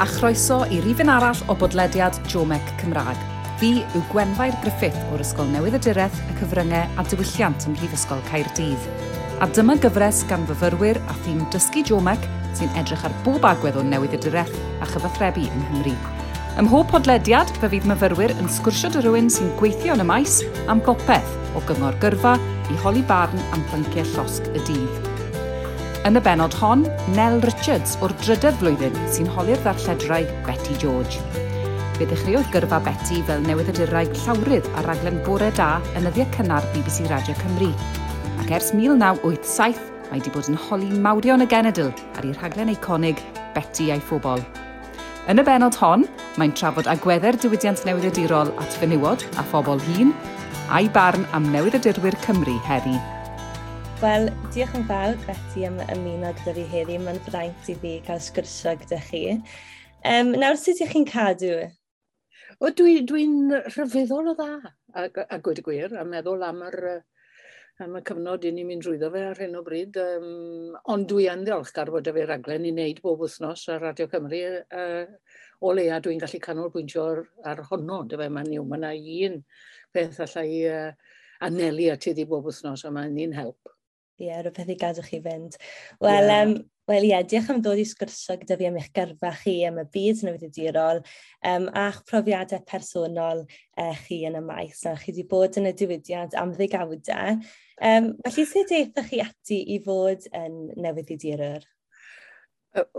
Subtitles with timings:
[0.00, 3.18] a chroeso i rifin arall o bodlediad Jomec Cymraeg.
[3.60, 8.22] Fi yw Gwenfair Griffith o'r Ysgol Newydd y Dyreth, y Cyfryngau a Diwylliant ym Mhrifysgol
[8.30, 8.86] Caerdydd.
[9.44, 12.24] A dyma gyfres gan fyfyrwyr a thîm Dysgu Jomec
[12.56, 15.94] sy'n edrych ar bob agwedd o newydd y dyreth a chyfathrebu yng Nghymru.
[16.56, 20.40] Ym mhob podlediad, fe fydd myfyrwyr yn sgwrsio dy rywun sy'n gweithio yn y maes
[20.72, 22.38] am bopeth o gyngor gyrfa
[22.72, 25.09] i holi barn am bynciau llosg y dydd.
[26.08, 31.20] Yn y benod hon, Nel Richards o'r drydedd flwyddyn sy'n holi'r ddarlledrau Betty George.
[31.98, 37.04] Fe ddechreuodd gyrfa Betty fel newyddiadurau llawrydd ar raglen bore da yn yddiau cynnar BBC
[37.12, 37.68] Radio Cymru.
[38.40, 43.20] Ac ers 1987, mae wedi bod yn holi mawrion y genedl ar ei rhaglen eiconig
[43.52, 44.40] Betty a'i phobol.
[45.28, 46.08] Yn y benod hon,
[46.40, 50.16] mae'n trafod agwedder diwydiant newyddiadurol at fenywod a phobol hun
[50.72, 52.96] a'i barn am newyddiadurwyr Cymru heddi.
[54.00, 56.94] Wel, diolch yn fawr Betty am ymuno gyda fi heddi.
[57.04, 59.18] Mae'n fraint i fi cael sgwrsio gyda chi.
[60.08, 61.50] Um, nawr, sut ydych chi'n cadw?
[62.64, 63.26] O, dwi'n dwi,
[63.66, 64.46] rhyfeddol o dda,
[64.96, 66.78] a, a gwyd y gwir, a meddwl am yr,
[67.84, 69.98] am y cyfnod i ni'n mynd drwyddo fe ar hyn o bryd.
[70.00, 74.06] Um, ond dwi yn ddiolchgar bod y fe raglen i wneud bob wythnos ar Radio
[74.14, 74.40] Cymru.
[74.72, 77.20] Uh, o leia dwi'n gallu canolbwyntio ar,
[77.52, 78.64] ar honno, dy fe mae'n niw.
[78.64, 78.94] Mae yna
[79.28, 79.36] un
[79.92, 81.12] peth allai uh,
[81.50, 83.69] anelu at iddi bob wythnos, a mae'n un help.
[84.20, 85.56] Ie, yeah, rhywbeth i gadw chi fynd.
[86.04, 86.42] Wel, yeah.
[86.44, 86.58] um,
[86.90, 89.76] Wel ie, yeah, diolch am ddod i sgwrsio gyda fi am eich gyrfa chi am
[89.78, 90.98] y byd newyddiadurol
[91.46, 95.72] um, a'ch profiadau personol uh, chi yn y maes Na, chi wedi bod yn y
[95.78, 97.36] diwydiant am ddigawdau.
[97.78, 101.68] Um, felly, sut eithaf chi ati i fod yn newyddiadurwr?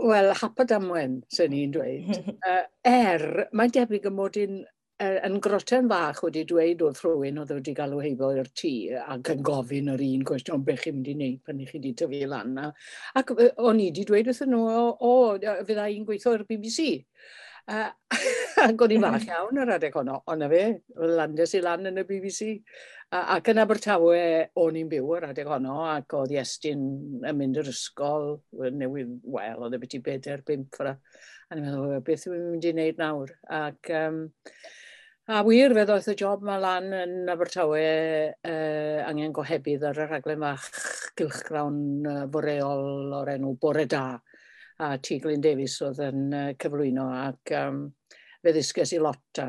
[0.08, 2.16] Wel, hapa damwen, sy'n ni'n dweud.
[2.48, 4.62] uh, er, mae'n debyg y mod i'n
[5.02, 8.72] yn groten fach wedi dweud wrth rhywun oedd wedi galw heibio i'r tŷ
[9.02, 11.94] ac yn gofyn yr un cwestiwn beth chi'n mynd i wneud pan i chi wedi
[11.98, 12.58] tyfu lan.
[13.18, 16.90] Ac o'n i wedi dweud wrthyn nhw, o, o fydda i'n gweithio i'r BBC.
[17.70, 17.90] Uh,
[18.66, 19.30] ac o'n i'n fach mm-hmm.
[19.30, 20.64] iawn yr adeg honno, ond fe,
[21.18, 22.50] landes i lan yn y BBC.
[23.12, 24.22] Uh, ac yn Abertawe
[24.58, 26.84] o'n i'n byw yr adeg honno, ac oedd Iestyn
[27.22, 30.96] yn mynd i'r ysgol, newydd, wel, oedd e y beth i bedair, bimp ffra.
[31.48, 33.34] A ni'n meddwl, beth yw'n mynd i wneud nawr?
[33.62, 34.22] Ac um,
[35.30, 37.82] A wir fe ddoeth y job yma lan yn Abertawe
[38.34, 40.64] uh, angen gohebydd ar y rhaglen fach
[41.20, 41.76] gylchgrawn
[42.10, 44.16] uh, boreol o'r enw Bore Da.
[44.82, 47.84] A T Glyn Davies oedd yn uh, cyflwyno ac um,
[48.42, 49.46] fe ddysges i lot a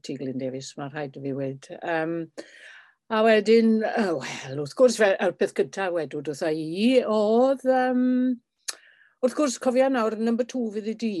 [0.00, 1.76] T Glyn Davies, mae'n rhaid i fi wedi.
[1.84, 2.16] Um,
[3.12, 8.08] a wedyn, uh, wel, wrth gwrs, fe, y peth gyntaf wedwyd wrtha i oedd, um,
[9.20, 11.14] wrth gwrs, cofio nawr, number two fydd i di.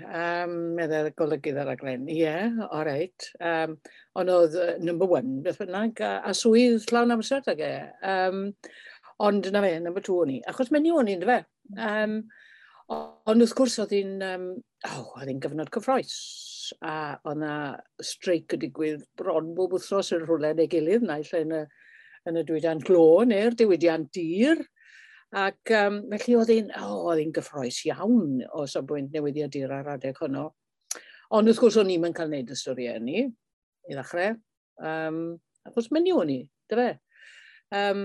[0.00, 2.06] Um, meddwl golygydd ar aglen.
[2.08, 3.28] Ie, yeah, o reit.
[3.44, 3.76] Um,
[4.18, 7.74] ond oedd uh, number one, beth bynnag, a, a swydd llawn amser ag e.
[8.14, 8.46] Um,
[9.22, 10.40] ond na fe, number two o'n i.
[10.48, 11.42] Achos mynd i o'n i, fe.
[11.76, 12.16] Um,
[12.92, 14.48] ond wrth gwrs oedd hi'n um,
[14.88, 16.16] oh, oedd hi'n gyfnod cyffroes
[16.80, 16.96] a
[17.28, 17.54] oedd na
[18.04, 21.62] streic y digwydd bron bob wythnos yn rhywle neu gilydd na, lle yn y,
[22.30, 24.62] yn y diwydiant glo neu'r diwydiant dir.
[25.32, 30.50] Ac um, felly oedd hi'n oh, oedd gyffroes iawn o safbwynt newyddiadur ar adeg hwnnw.
[31.32, 33.22] Ond wrth gwrs o'n i'n mynd cael gwneud y storiau ni,
[33.88, 34.36] i ddechrau.
[34.84, 35.22] Um,
[35.64, 36.36] achos mynd i o'n i,
[36.68, 36.90] dy fe.
[37.78, 38.02] Um,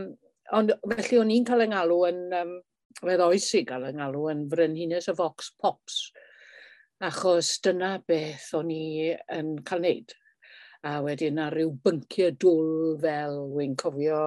[0.56, 2.56] ond felly o'n i'n cael yng ngalw yn, um,
[3.02, 6.00] fe ddoes i gael yng ngalw yn frenhines y Vox Pops,
[7.04, 10.16] achos dyna beth o'n i yn cael wneud.
[10.88, 14.22] A wedyn ar ryw bynciau dwl fel, wy'n cofio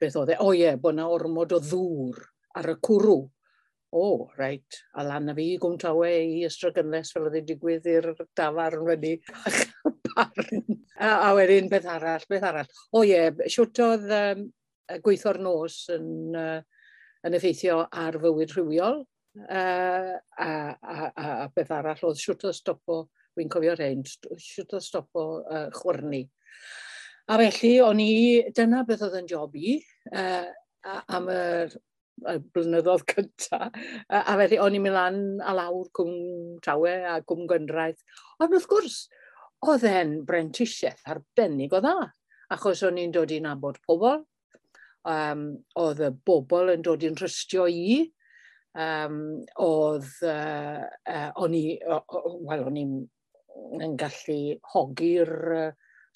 [0.00, 0.38] beth oedd e?
[0.40, 2.20] O oh, ie, yeah, bod yna ormod o ddŵr
[2.60, 3.16] ar y cwrw.
[3.96, 7.86] O, oh, reit, a lan na fi i gwmtawe i ystrogynles fel oedd ei digwydd
[7.88, 9.14] i'r dafarn wedi
[10.10, 10.64] barn.
[10.96, 12.70] A, a wedyn beth arall, beth arall.
[12.90, 14.46] O oh, ie, yeah, siwtodd um,
[15.04, 16.60] gweithio'r nos yn, uh,
[17.26, 19.02] yn effeithio ar fywyd rhywiol,
[19.44, 23.02] uh, a, a, a, a beth arall oedd siwt o stopo,
[23.36, 24.04] wy'n cofio rhain,
[24.40, 26.24] siwt o stopo uh, chwrni.
[27.26, 28.10] A felly, o'n i,
[28.54, 29.72] dyna beth oedd yn job i
[30.14, 30.46] uh,
[31.16, 31.72] am yr
[32.30, 33.72] y blynyddoedd cyntaf.
[34.14, 38.04] A felly, o'n i'n mynd lan a lawr cwm trawe a cwm gyndraeth.
[38.38, 38.98] Ond wrth gwrs,
[39.66, 41.96] oedd e'n brentisiaeth arbennig o dda,
[42.54, 44.22] achos o'n i'n dod i'n nabod pobl,
[45.10, 45.42] um,
[45.82, 48.04] oedd y bobl yn dod i'n rhystio i,
[48.78, 49.18] um,
[49.66, 54.38] oedd, uh, uh, o'n i, wel, o'n i'n gallu
[54.76, 55.66] hogi'r uh,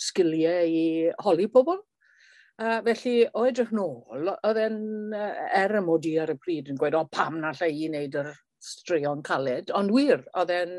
[0.00, 0.84] sgiliau i
[1.24, 1.80] holi pobl.
[2.60, 6.80] A felly, o edrych nôl, oedd e'n er y mod i ar y pryd yn
[6.80, 10.74] gweud, o pam na lle i wneud yr straeon caled, ond wir, oedd e'n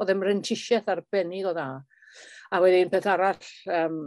[0.00, 1.68] oedd e'n rentisiaeth arbennig o dda.
[1.76, 2.00] E.
[2.52, 4.00] A wedyn peth arall um,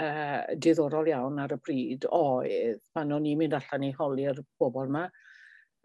[0.00, 4.88] uh, diddorol iawn ar y pryd oedd pan o'n i'n mynd allan i holi'r bobl
[4.88, 5.08] yma,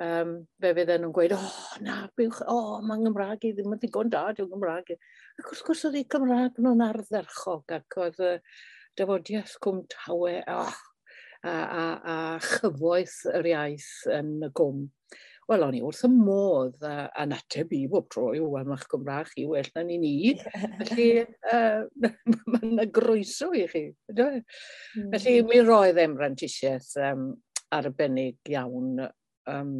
[0.01, 3.75] um, fe fydden nhw'n gweud, o, oh, na, bywch, o, oh, mae'n Gymraeg i ddim
[3.75, 4.97] yn ddigon da, dwi'n Gymraeg i.
[5.41, 8.33] Ac wrth gwrs oedd ei Gymraeg nhw'n ardderchog ac oedd y
[8.99, 10.73] dyfodiaeth cwm tawe, oh,
[11.43, 11.85] a, a,
[12.15, 12.17] a
[12.47, 14.87] chyfoeth yr iaith yn y gwm.
[15.51, 18.85] Wel, o'n i wrth y modd a, a nateb i bob tro i wel, ma'ch
[18.91, 20.13] Gymraeg chi well na ni ni.
[20.87, 21.09] Felly,
[21.51, 21.83] uh,
[22.53, 23.89] mae'n groeso i chi.
[24.13, 25.09] Mm.
[25.11, 27.27] Felly, mi roedd emrantisiaeth um,
[27.75, 29.03] arbennig iawn
[29.51, 29.75] um,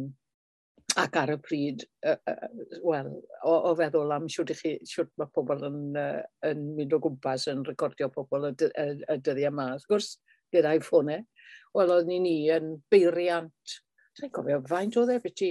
[1.00, 2.48] ac ar y pryd, uh, uh,
[2.86, 3.10] wel,
[3.42, 7.48] o, o feddwl am siwt, chi, siwt mae pobl yn, uh, yn mynd o gwmpas
[7.50, 9.70] yn recordio pobl y, y, y dyddiau yma.
[9.74, 10.10] Wrth gwrs,
[10.54, 13.78] gyda'i ffonau, e, wel, oedd ni ni yn beiriant.
[14.18, 15.50] Dwi'n cofio faint oedd e, beth i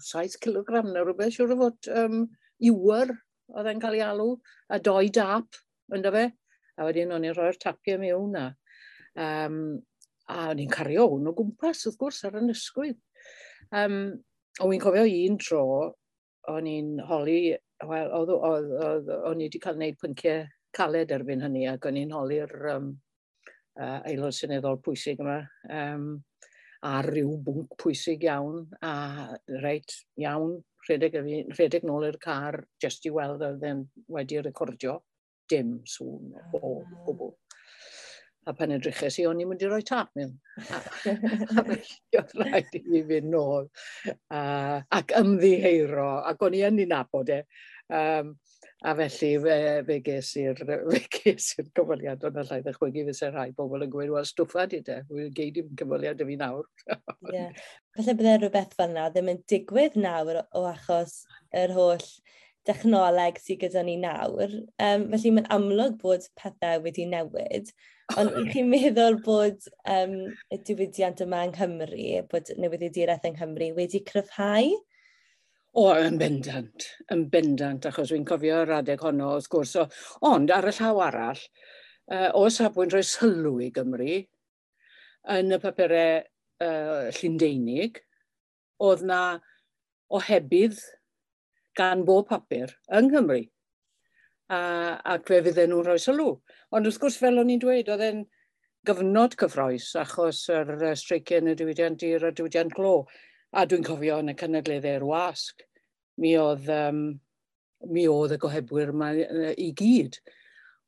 [0.00, 2.24] 7 kg neu rhywbeth, siwr o fod um,
[2.64, 3.12] iwer
[3.52, 4.36] oedd e'n cael ei alw,
[4.72, 5.58] a doi dap,
[5.94, 6.28] ynddo fe.
[6.74, 8.46] A wedyn o'n i'n rhoi'r tapiau mewn na.
[9.20, 9.58] Um,
[10.32, 12.98] a o'n i'n cario hwn o gwmpas, wrth gwrs, ar y nysgwydd.
[13.72, 13.96] Um,
[14.62, 15.62] o'n i'n cofio un tro,
[16.52, 17.38] o'n i'n holi,
[17.88, 20.44] wel, o'n i wedi cael gwneud pynciau
[20.74, 22.92] caled erbyn hynny, ac o'n i'n holi'r um,
[23.80, 25.40] uh, aelod syneddol pwysig yma,
[25.70, 26.08] um,
[26.84, 28.92] a rhyw bwnc pwysig iawn, a
[29.62, 30.58] reit iawn,
[30.88, 31.16] rhedeg,
[31.54, 34.98] rhedeg nôl i'r car, jyst i weld oedd e'n wedi recordio,
[35.48, 37.00] dim sŵn o ah.
[37.06, 37.33] gwbl.
[38.46, 40.34] A pan edryches i, o'n i'n mynd i roi tap mewn.
[40.60, 43.68] a felly oedd rhaid i fi fynd nôl
[44.10, 47.40] uh, ac ymddiheiro, ac o'n i yn ei nabod e.
[47.94, 48.34] Um,
[48.84, 49.56] a felly fe,
[49.88, 50.60] fe ges i'r
[51.76, 55.60] gofaliad o'n allai ddechwygu fysa rhai bobl yn gweud, wel, stwffa di de, wy'n geid
[55.62, 56.68] i'n cyfaliad i fi nawr.
[57.32, 57.64] yeah.
[57.96, 61.22] Felly bydde rhywbeth fel yna ddim yn digwydd nawr o achos
[61.56, 62.04] yr holl
[62.68, 64.52] dechnoleg sydd gyda ni nawr.
[64.82, 67.72] Um, felly mae'n amlwg bod pethau wedi newid.
[68.12, 70.16] Ond i chi'n meddwl bod um,
[70.52, 74.74] y diwydiant yma yng Nghymru, bod newyddiaduraeth yng Nghymru wedi cryfhau?
[75.74, 79.72] O, yn bendant, yn bendant, achos dwi'n yr adeg honno, wrth gwrs.
[79.80, 79.86] O,
[80.28, 81.40] ond ar y llaw arall,
[82.12, 84.20] uh, o safbwynt rhoi sylw i Gymru,
[85.34, 88.04] yn y papurau uh, Llundeinig,
[88.84, 89.22] oedd na
[90.14, 90.78] ohebydd
[91.74, 93.46] gan bob papur yng Nghymru
[94.52, 94.60] a,
[95.14, 96.30] ac fe fydden nhw'n rhoi sylw.
[96.74, 98.24] Ond wrth gwrs, fel o'n i'n dweud, oedd e'n
[98.84, 102.96] gyfnod cyffroes achos yr uh, streiciau yn y diwydiant i'r diwydiant glo.
[103.54, 105.62] A dwi'n cofio yn y cynadleddau'r wasg,
[106.20, 107.02] mi oedd, um,
[107.94, 110.18] mi oedd y gohebwyr yma i gyd.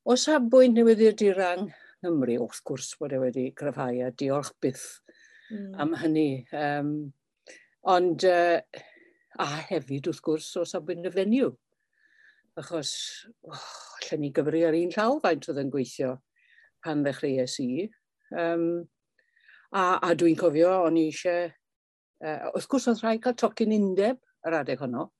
[0.07, 1.69] O safbwynt newyddi'r dirang
[2.05, 4.85] Nghymru, wrth gwrs, bod e wedi cryfhau a diolch byth
[5.49, 5.71] mm.
[5.81, 6.29] am hynny.
[6.53, 6.91] Um,
[7.89, 8.83] ond, uh,
[9.41, 11.49] a hefyd wrth gwrs, o safbwynt y fenyw
[12.57, 12.91] achos
[13.47, 13.65] oh,
[14.01, 16.13] allan ni gyfru ar un llaw faint oedd yn gweithio
[16.85, 17.87] pan ddechreuais i.
[18.33, 18.65] Um,
[19.71, 21.51] a, a dwi'n cofio, o'n i eisiau...
[22.17, 24.17] Uh, wrth gwrs, oedd rhaid cael tocyn undeb
[24.47, 25.11] yr adeg honno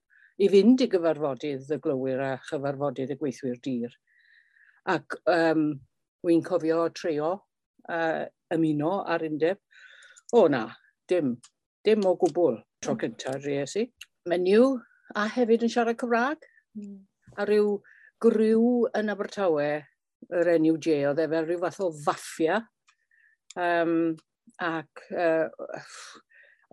[0.41, 3.93] i fynd i gyfarfodydd y glywir a chyfarfodydd y gweithwyr dir.
[4.89, 5.67] Ac um,
[6.25, 8.23] wy'n cofio treo uh,
[8.53, 9.61] ymuno ar undeb.
[10.37, 10.63] O na,
[11.09, 11.35] dim,
[11.85, 13.01] dim o gwbl tro hmm.
[13.03, 13.85] cyntaf rhes i.
[14.29, 14.73] Menyw
[15.15, 16.49] a hefyd yn siarad Cymraeg.
[16.77, 16.97] Mm
[17.37, 17.75] a rhyw
[18.23, 18.61] grw
[18.97, 19.69] yn Abertawe,
[20.33, 22.61] yr NUJ, oedd e fel rhyw fath o faffia.
[23.57, 24.15] Um,
[24.63, 25.49] ac uh,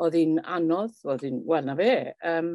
[0.02, 1.92] oedd hi'n anodd, oedd hi'n, wel na fe.
[2.26, 2.54] Um,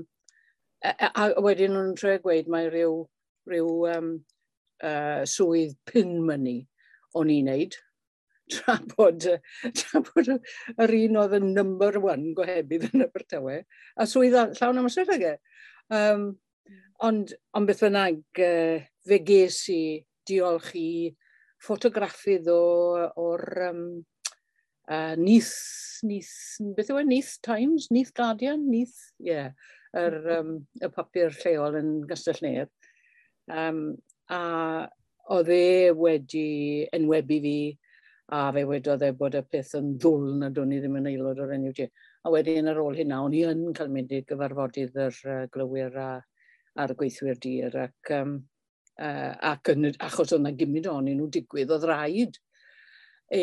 [0.81, 3.03] a, e, e, a, a wedyn nhw'n tre gweud mae rhyw,
[3.49, 4.09] rhyw um,
[4.83, 6.63] uh, swydd pin money
[7.19, 7.77] o'n i'n neud.
[8.49, 9.27] Tra bod,
[9.77, 13.59] tra bod yr un oedd yn number one gohebydd yn Abertawe,
[13.93, 15.33] a swydd llawn amser ag e.
[15.93, 16.23] Um,
[17.07, 19.81] Ond, ond beth bynnag, uh, fe ges i
[20.27, 20.89] diolch i
[21.63, 23.83] ffotograffydd o'r um,
[24.91, 25.55] uh, Neath,
[26.07, 26.35] Neath,
[26.75, 29.51] beth yw e, Neath Times, Neath Guardian, Neath, ie, yeah,
[29.97, 32.71] yr, um, y papur lleol yn Gastell neb.
[33.49, 33.83] Um,
[34.29, 34.41] a
[35.33, 37.57] oedd e wedi enwebu fi
[38.29, 41.41] a fe wedodd e bod y peth yn ddwl na dwi'n i ddim yn aelod
[41.41, 41.81] o'r NUG.
[42.25, 45.97] A wedyn ar ôl hynna, o'n i yn cael mynd i gyfarfodydd yr uh, glywyr
[45.97, 46.09] a
[46.79, 48.35] ar y gweithwyr dir ac, um,
[48.99, 52.37] uh, ac yn, achos oedd yna gymryd o'n nhw digwydd, oedd rhaid
[53.29, 53.41] e,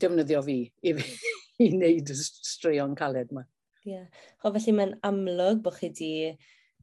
[0.00, 0.94] defnyddio fi i,
[1.64, 3.46] i wneud y straeon caled yma.
[3.84, 3.94] Ie.
[3.94, 4.08] Yeah.
[4.44, 6.10] O, felly mae'n amlwg bod chi wedi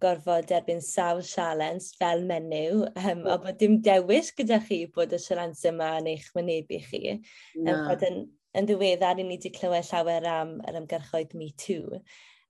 [0.02, 5.22] gorfod derbyn sawl sialens fel menyw, um, o bod dim dewis gyda chi bod y
[5.22, 7.18] sialens yma yn eich wynebu chi.
[7.58, 7.74] Na.
[7.74, 8.24] Um, bod yn,
[8.58, 12.02] yn ddiweddar i ni wedi clywed llawer am yr ymgyrchoedd Me Too.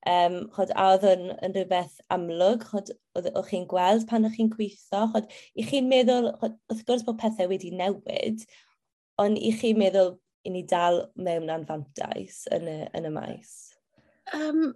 [0.08, 4.38] Um, chod, a oedd yn, yn rhywbeth amlwg, chod, oedd o'ch chi'n gweld pan o'ch
[4.38, 8.46] chi'n gweithio, chod, i chi'n meddwl, chod, wrth gwrs bod pethau wedi newid,
[9.20, 10.14] ond i chi'n meddwl
[10.48, 13.52] i ni dal mewn anfantais yn y, yn y maes?
[14.38, 14.70] Um,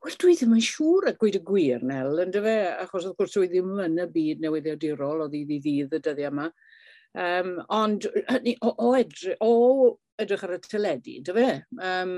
[0.00, 3.18] Wel, dwi ddim yn siŵr a gweud y gwir, Nel, yn dy fe, achos wrth
[3.18, 6.46] gwrs dwi ddim yn y byd newyddiadurol o ddydd i ddydd y dyddiau yma.
[7.20, 9.50] Um, ond o, o, edry, o
[10.22, 11.50] edrych ar y teledu, dy fe,
[11.84, 12.14] um,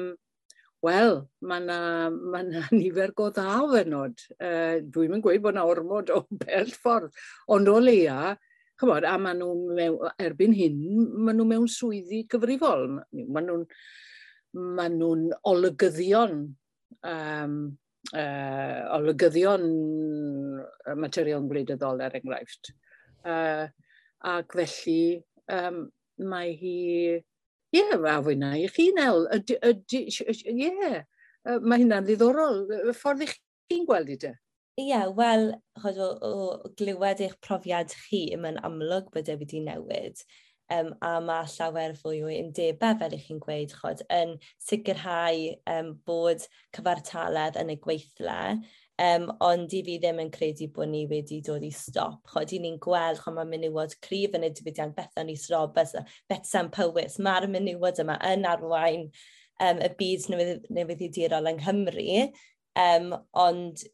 [0.83, 1.79] Wel, mae yna
[2.11, 2.41] ma
[2.75, 4.25] nifer go dda o fenod.
[4.35, 7.13] Uh, Dwi'n mynd gweud bod yna ormod o bell ffordd,
[7.55, 8.33] ond o leia,
[8.81, 10.81] chymod, a maen nhw mewn, erbyn hyn,
[11.23, 12.89] maen nhw mewn swyddi gyfrifol.
[13.15, 13.65] Maen nhw'n
[14.75, 15.13] ma nhw
[15.53, 16.37] olygyddion,
[17.15, 17.57] um,
[18.11, 19.69] uh, olygyddion
[20.99, 22.75] materion gwleidyddol er enghraifft.
[23.23, 23.69] Uh,
[24.35, 25.03] ac felly,
[25.47, 25.85] um,
[26.19, 26.79] mae hi
[27.73, 29.27] Ie, yeah, a fwyna i chi, Nel.
[29.33, 31.03] Ie, yeah.
[31.65, 32.67] mae hynna'n ddiddorol.
[32.91, 34.33] Y ffordd i chi'n gweld i de?
[34.77, 35.51] Ie, yeah, wel,
[35.81, 40.21] o, o glywed eich profiad chi, mae'n amlwg bod e wedi newid.
[40.73, 45.91] Um, a mae llawer fwy o undebau, fel ych chi'n gweud, chod, yn sicrhau um,
[46.09, 46.45] bod
[46.77, 48.39] cyfartaledd yn y gweithle
[49.01, 52.21] Um, ond i fi ddim yn credu bod ni wedi dod i stop.
[52.29, 55.97] Chod i ni'n gweld, chod mae menywod cryf yn y diwydiant Bethan Is Roberts,
[56.31, 60.29] Bethan Powys, mae'r menywod yma yn arwain um, y byd
[60.77, 62.07] newyddiadurol yng Nghymru.
[62.79, 63.85] Um, ond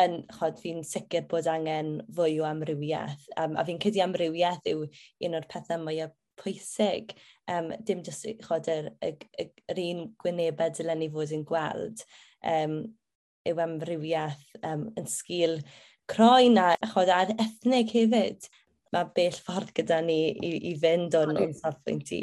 [0.00, 3.28] yn, chod, fi'n sicr bod angen fwy o amrywiaeth.
[3.40, 4.86] Um, a fi'n cedi amrywiaeth yw
[5.26, 7.14] un o'r pethau mwyaf pwysig.
[7.50, 12.04] Um, dim jyst chod, yr, yr, yr, yr un gwynebau dylen ni fod yn gweld.
[12.44, 12.78] Um,
[13.48, 15.58] yw amrywiaeth um, yn sgil
[16.10, 18.48] croen a chod a'r ethnig hefyd.
[18.94, 22.22] Mae bell ffordd gyda ni i, i fynd o'n o'n safbwynt i.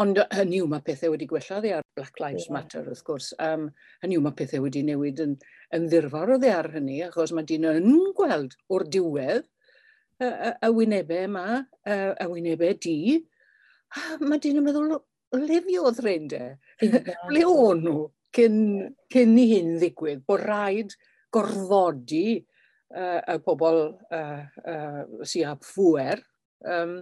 [0.00, 2.54] Ond hynny yw mae pethau wedi gwella ddi e ar Black Lives yeah.
[2.56, 3.30] Matter wrth gwrs.
[3.42, 3.68] Um,
[4.02, 5.36] hynny yw mae pethau wedi newid yn,
[5.76, 10.26] yn ddirfawr o ddi e ar hynny achos mae dyn yn gweld o'r diwedd y,
[10.26, 11.46] y, y wynebau yma,
[11.86, 12.98] y, y wynebau di,
[13.94, 14.98] a mae dyn yn meddwl,
[15.38, 16.44] le fi oedd rhain de?
[16.82, 18.04] le o'n nhw?
[18.34, 18.58] cyn,
[19.12, 20.94] cyn i hyn ddigwydd, bod rhaid
[21.34, 22.28] gorfodi
[22.94, 23.80] uh, y pobl
[24.14, 26.22] uh, uh, sy'n ap fwer,
[26.70, 26.98] um,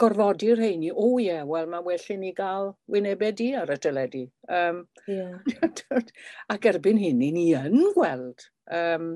[0.00, 3.70] gorfodi'r rheini, o oh, ie, yeah, wel mae well i ni gael wynebau di ar
[3.70, 4.24] y teledu.
[4.50, 5.38] Um, yeah.
[6.52, 8.48] ac erbyn hyn, ni yn gweld.
[8.66, 9.12] Um,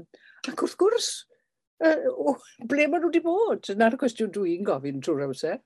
[0.47, 1.11] ac wrth gwrs,
[1.85, 2.39] uh, oh,
[2.71, 3.73] ble maen nhw wedi bod?
[3.77, 5.59] Na'r cwestiwn dwi'n gofyn trwy'r amser.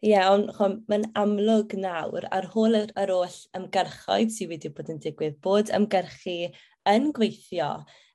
[0.00, 4.88] Ie, yeah, ond mae'n amlwg nawr ar hôl yr, yr oll ymgyrchoedd sydd wedi bod
[4.94, 6.36] yn digwydd, bod ymgyrchu
[6.88, 7.74] yn gweithio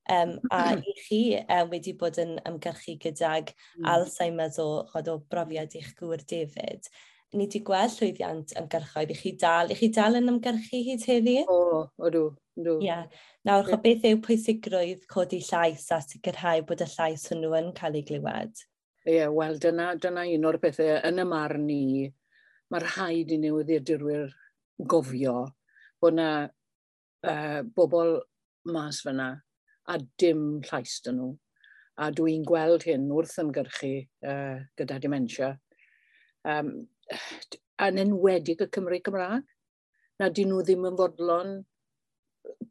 [0.09, 0.81] um, a mm-hmm.
[0.81, 3.85] i chi um, wedi bod yn ymgyrchu gydag mm.
[3.93, 6.89] Alzheimer's o, chod, o brofiad i'ch gŵr David.
[7.35, 11.39] Ni wedi gweld llwyddiant ymgyrchoedd i chi dal, i chi dal yn ymgyrchu hyd heddi?
[11.51, 12.27] O, o dw.
[12.55, 12.77] Ie.
[12.85, 13.05] Yeah.
[13.45, 13.81] Nawr, yeah.
[13.83, 18.65] beth yw pwysigrwydd codi llais a sicrhau bod y llais hwnnw yn cael ei glywed?
[19.05, 22.07] Ie, yeah, wel dyna, dyna un o'r pethau yn y marn ni,
[22.73, 24.31] mae rhaid i newyddiadurwyr
[24.89, 25.35] gofio
[26.01, 27.35] bod yna uh, e,
[27.77, 28.15] bobl
[28.73, 29.27] mas fyna
[29.85, 31.29] a dim llais dyn nhw.
[32.01, 33.91] A dwi'n gweld hyn wrth ymgyrchu
[34.25, 35.51] uh, gyda dementia.
[36.43, 36.73] Um,
[37.85, 39.45] yn enwedig y Cymru Cymraeg.
[40.19, 41.53] Na dyn nhw ddim yn fodlon,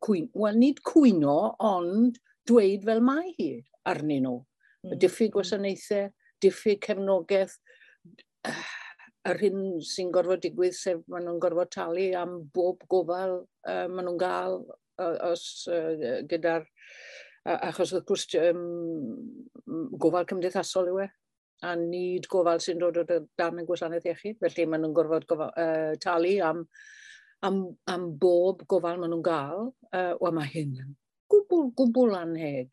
[0.04, 3.48] cwyn, wel nid cwyno, ond dweud fel mae hi
[3.90, 4.36] arnyn nhw.
[4.84, 4.94] Mm.
[4.96, 6.10] Y diffyg gwasanaethau,
[6.44, 7.58] diffyg cefnogaeth
[9.30, 14.04] yr hyn sy'n gorfod digwydd, sef maen nhw'n gorfod talu am bob gofal uh, maen
[14.04, 14.60] nhw'n gael
[15.00, 16.68] uh, os uh, gyda'r...
[17.44, 18.60] Achos wrth gwrs, um,
[20.00, 21.08] gofal cymdeithasol yw e,
[21.68, 23.04] a nid gofal sy'n dod o
[23.36, 26.62] dan y gwasanaeth iechyd, felly maen nhw'n gorfod gofal, uh, talu am,
[27.44, 27.58] am,
[27.92, 30.94] am bob gofal maen nhw'n gael, uh, wel mae hyn yn
[31.34, 32.72] gwbl, gwbl anheg.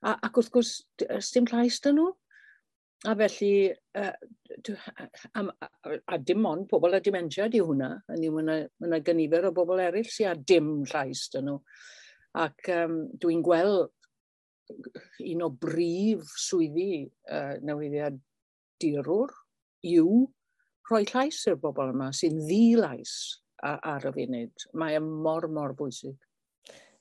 [0.00, 0.72] A, ac wrth gwrs,
[1.34, 2.08] dim llais dyn nhw,
[3.06, 4.12] A felly, uh,
[5.38, 5.42] a,
[6.10, 9.82] a dim ond pobl a dimensia di hwnna, a ni mae yna gynifer o bobl
[9.84, 11.60] eraill sy'n a dim llais dyn nhw.
[12.42, 13.92] Ac um, dwi'n gweld
[15.22, 18.18] un o brif swyddi uh, newyddiad
[18.82, 19.34] dirwr
[19.86, 20.24] yw
[20.90, 23.12] rhoi llais i'r bobl yma sy'n ddilais
[23.62, 24.66] ar y funud.
[24.78, 26.16] Mae e mor, mor bwysig.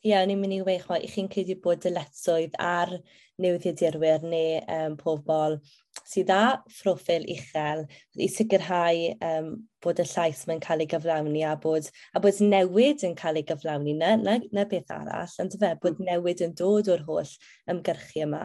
[0.05, 2.93] Ie, yeah, ni'n mynd i weich, i chi'n credu bod dyletsoedd ar
[3.41, 5.57] newyddiadurwyr neu um, pobl
[6.05, 7.85] sydd â phroffil uchel
[8.21, 9.49] i sicrhau um,
[9.83, 13.47] bod y llais mae'n cael ei gyflawni a bod, a bod newid yn cael ei
[13.47, 16.09] gyflawni na, na, na beth arall, ond fe, bod hmm.
[16.11, 17.33] newid yn dod o'r holl
[17.73, 18.43] ymgyrchu yma.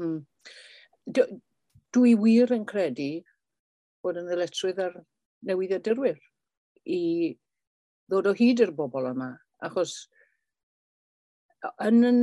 [0.00, 0.22] Mm.
[1.94, 3.10] Dwi wir yn credu
[4.02, 4.96] bod yn ddyletswydd ar
[5.48, 6.18] newyddiadurwyr
[6.90, 7.02] i
[8.10, 9.30] ddod o hyd i'r bobl yma,
[9.64, 9.94] achos
[11.84, 12.18] yn yn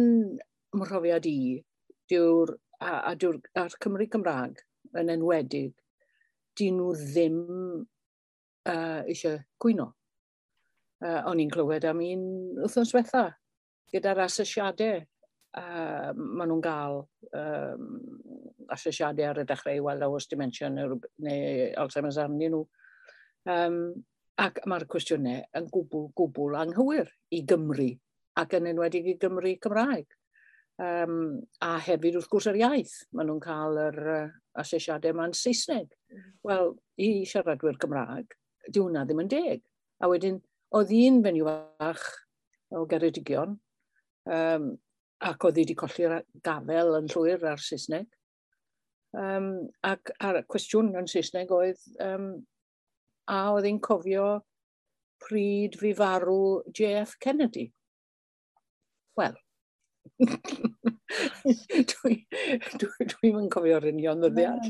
[0.78, 1.62] mhrofiad i,
[2.12, 4.62] diw'r, a, a diw'r a'r Cymru Cymraeg,
[5.00, 5.74] yn enwedig,
[6.58, 7.38] di nhw ddim
[7.82, 9.92] uh, eisiau cwyno.
[11.02, 12.26] Uh, o'n i'n clywed am un
[12.62, 13.24] wythnos diwetha
[13.92, 17.02] gyda'r asesiadau uh, maen nhw'n gael
[17.38, 17.88] um,
[18.72, 22.64] asesiadau ar y dechrau i weld os dementia neu, neu Alzheimer's arnyn nhw.
[23.52, 23.82] Um,
[24.42, 27.90] ac mae'r cwestiynau yn gwbl, gwbl anghywir i Gymru
[28.40, 30.08] ac yn enwedig i Gymru Cymraeg.
[30.82, 34.30] Um, a hefyd wrth gwrs yr iaith, maen nhw'n cael yr uh,
[34.62, 35.92] asesiadau yma'n Saesneg.
[36.10, 36.30] Mm.
[36.48, 38.34] Wel, i siaradwyr Cymraeg,
[38.68, 39.62] di hwnna ddim yn deg.
[40.02, 40.40] A wedyn,
[40.78, 42.08] oedd un fenyw fach
[42.74, 43.58] o Geredigion,
[44.32, 44.72] um,
[45.22, 48.10] ac oedd hi wedi colli'r gafel yn llwyr ar Saesneg.
[49.12, 49.52] Um,
[49.86, 52.32] ac a'r cwestiwn yn Saesneg oedd, um,
[53.30, 54.32] a oedd hi'n cofio
[55.22, 57.68] pryd fi farw JF Kennedy.
[59.20, 59.36] Wel,
[61.22, 62.22] Dwi'n
[62.82, 64.70] dwi, dwi cofio'r union ddyddiad.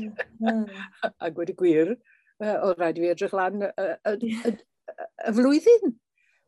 [1.02, 1.94] a gwedi gwir,
[2.42, 4.54] o rhaid i fi edrych lan y,
[5.36, 5.94] flwyddyn.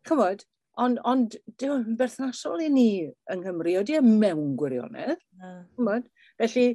[0.09, 0.45] Chymod,
[0.85, 1.29] ond on,
[1.61, 2.89] dwi'n berthnasol i ni
[3.33, 5.23] yng Nghymru, oeddi e mewn gwirionedd.
[5.77, 6.67] Chymod, felly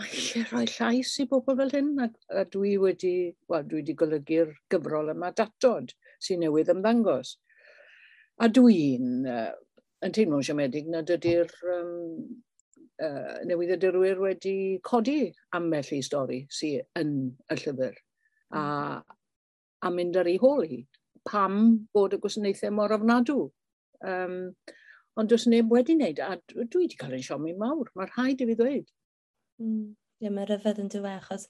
[0.00, 2.06] mae eisiau rhoi llais i bobl fel hyn, a,
[2.40, 3.14] a dwi wedi,
[3.50, 7.34] wel, dwi wedi golygu'r gyfrol yma datod sy'n newydd ymddangos.
[8.40, 9.50] A dwi'n uh,
[10.06, 11.90] yn teimlo'n siomedig nad ydy'r um,
[13.06, 14.54] uh, newyddiadurwyr wedi
[14.86, 17.14] codi ambell i stori sy'n yn
[17.50, 17.96] y llyfr
[18.56, 18.62] a,
[19.80, 20.82] a mynd ar ei hôl hi.
[21.28, 21.56] Pam
[21.94, 23.40] bod y gwasanaethau mor ofnadw?
[24.00, 24.36] Um,
[25.20, 28.48] ond does neb wedi wneud, a dwi wedi cael ein siomi mawr, mae'r rhaid i
[28.48, 28.92] fi ddweud.
[29.60, 29.90] Mm.
[30.20, 31.48] Ie, yeah, mae ryfedd yn dweud, achos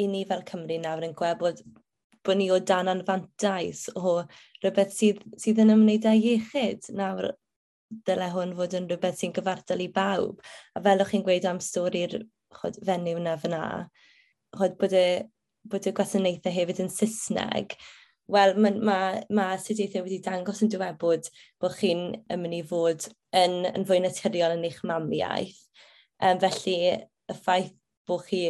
[0.00, 1.62] i ni fel Cymru nawr yn gweld bod,
[2.24, 4.20] bod ni o dan anfantais o
[4.62, 7.32] rhywbeth sydd, sydd yn ymwneud â iechyd nawr
[8.06, 10.42] dyle hwn fod yn rhywbeth sy'n gyfartal i bawb.
[10.76, 12.20] A fel o'ch chi'n gweud am stori'r
[12.86, 13.62] fenyw na fyna,
[14.56, 15.06] chod, bod y,
[15.70, 17.76] bod y gwasanaethau hefyd yn Saesneg,
[18.30, 18.98] wel, mae ma,
[19.34, 21.28] ma astudiaethau wedi dangos yn diwebod
[21.62, 22.04] bod chi'n
[22.38, 25.58] mynd i fod yn, yn fwy naturiol yn eich mamiaeth.
[26.20, 26.76] Um, felly,
[27.30, 27.72] y ffaith
[28.08, 28.44] bod chi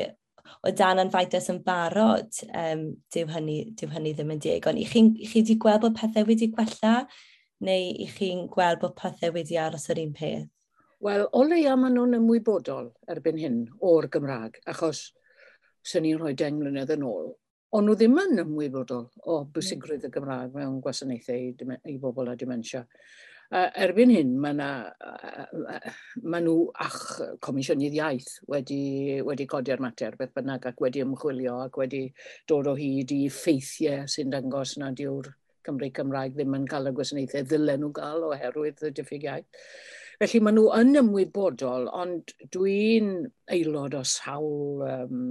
[0.67, 4.67] o dan anfaites yn barod, um, dyw, hynny, dyw hynny ddim yn deg.
[4.69, 7.05] Ond I chi, chi wedi gweld bod pethau wedi gwella,
[7.67, 10.49] neu i chi'n gweld bod pethau wedi aros yr un peth?
[11.05, 15.07] Wel, o leia maen nhw'n ymwybodol erbyn hyn o'r Gymraeg, achos
[15.87, 17.31] sy'n ni'n rhoi deng mlynedd yn ôl,
[17.77, 20.13] ond nhw ddim yn ymwybodol o bwysigrwydd hmm.
[20.13, 22.85] y Gymraeg mewn gwasanaethau i, i bobl â dementia.
[23.51, 24.69] Erbyn hyn, mae na,
[26.23, 27.01] ma nhw ach
[27.43, 28.83] Comisiynydd Iaith wedi,
[29.27, 32.05] wedi codi'r mater, beth bynnag, ac wedi ymchwilio ac wedi
[32.47, 35.33] dod o hyd i ffeithiau sy'n dangos nad yw'r
[35.67, 39.65] Cymru Cymraeg ddim yn cael y gwasanaethau ddylen nhw gael oherwydd y diffyg iaith.
[40.21, 43.13] Felly maen nhw yn ymwybodol, ond dwi'n
[43.55, 45.23] aelod o sawl um,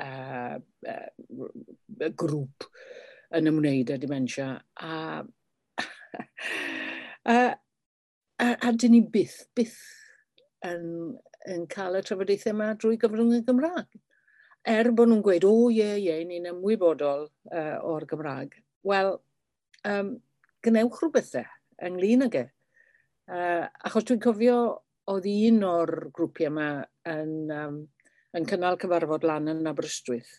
[0.00, 2.68] uh, uh, grŵp
[3.36, 4.48] yn ymwneud â dementia.
[4.80, 5.20] A,
[7.34, 9.76] a, a, a dyn ni byth, byth
[10.64, 10.88] yn,
[11.52, 14.00] yn cael y trafodaethau yma drwy gyfrwng y Gymraeg.
[14.66, 18.56] Er bod nhw'n gweud, o oh, ie, yeah, ie, yeah, ni'n ymwybodol uh, o'r Gymraeg.
[18.88, 19.12] Wel,
[19.90, 20.14] um,
[20.66, 22.46] gnewch rhywbethau e, ynglyn ag e.
[23.26, 24.58] Uh, achos dwi'n cofio
[25.10, 26.70] oedd un o'r grwpiau yma
[27.10, 27.78] yn, um,
[28.36, 30.34] yn cynnal cyfarfod lan yn Aberystwyth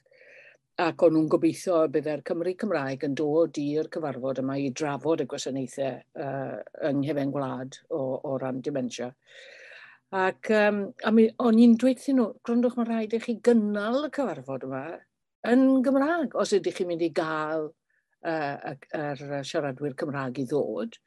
[0.77, 5.25] ac o'n nhw'n gobeithio byddai'r Cymru Cymraeg yn dod i'r cyfarfod yma i drafod y
[5.29, 9.09] gwasanaethau uh, yng nghyfen gwlad o, o ran dementia.
[10.13, 14.83] Ac um, o'n i'n dweud nhw, grondwch mae rhaid i chi gynnal y cyfarfod yma
[15.49, 17.71] yn Gymraeg, os ydych chi'n mynd i gael
[18.25, 20.97] yr siaradwyr Cymraeg i ddod,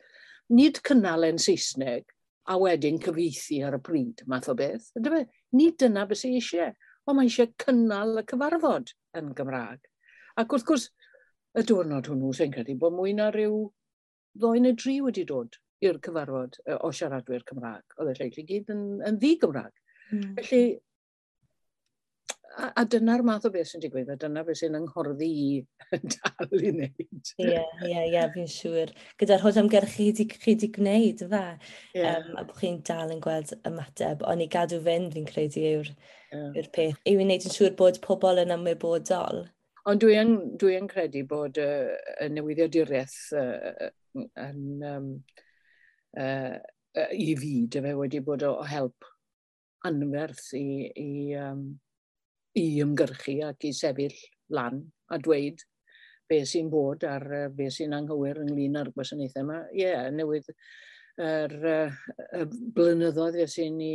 [0.54, 2.10] nid cynnal yn Saesneg
[2.50, 4.90] a wedyn cyfeithi ar y pryd, math o beth.
[4.98, 5.26] Ydyfe?
[5.56, 6.74] Nid dyna beth sy'n eisiau,
[7.06, 9.82] ond mae eisiau cynnal y cyfarfod yn Gymraeg.
[10.40, 10.88] Ac wrth gwrs,
[11.58, 13.64] y diwrnod hwnnw sy'n credu bod mwy na rhyw
[14.38, 17.98] ddoen neu dri wedi dod i'r cyfarfod o siaradwyr Cymraeg.
[17.98, 19.74] Oedd y lleill i gyd yn, yn ddi Gymraeg.
[20.10, 20.34] Mm.
[20.38, 20.64] Felly,
[22.58, 25.48] a, a dyna'r math o beth sy'n digwydd, a dyna beth sy'n ynghorddi i
[26.14, 27.32] dal i wneud.
[27.42, 28.92] Ie, ie, ie, fi'n siŵr.
[29.20, 30.08] Gyda'r holl amgylch chi
[30.46, 31.44] wedi gwneud, fa?
[31.96, 32.18] Yeah.
[32.18, 35.92] Um, a bod chi'n dal yn gweld ymateb, ond i gadw fynd fi'n credu yw'r
[35.92, 36.50] yeah.
[36.50, 36.98] yw peth.
[37.04, 39.44] Yw i wneud yn siŵr bod pobl yn ymwybodol.
[39.88, 43.92] Ond dwi yn, dwi yn credu bod y uh, newyddiaduriaeth uh,
[44.42, 45.14] yn, um,
[46.18, 46.58] uh,
[46.98, 49.08] uh, i fi, dy fe wedi bod o help
[49.88, 51.10] anferth i, i
[51.40, 51.62] um,
[52.58, 54.16] i ymgyrchu ac i sefyll
[54.50, 55.62] lan a dweud
[56.30, 59.58] be sy'n bod ar uh, be sy'n anghywir ynglyn â'r gwasanaethau yma.
[59.74, 60.50] Ie, yeah, newydd
[61.20, 61.92] yr er,
[62.38, 63.94] uh, blynyddoedd fe sy'n ni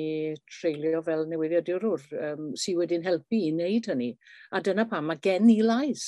[0.51, 4.11] treulio fel newyddiadurwr um, sydd wedi'n helpu i wneud hynny.
[4.51, 6.05] A dyna pam mae gen i lais.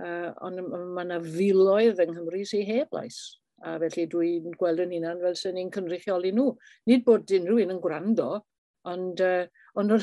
[0.00, 3.18] Uh, ond mae yna filoedd yng Nghymru sy'n heb lais.
[3.64, 6.52] A felly dwi'n gweld yn hunan fel sy'n ni'n cynrychioli nhw.
[6.88, 8.30] Nid bod unrhyw un yn gwrando,
[8.88, 9.42] ond uh,
[9.78, 9.94] ond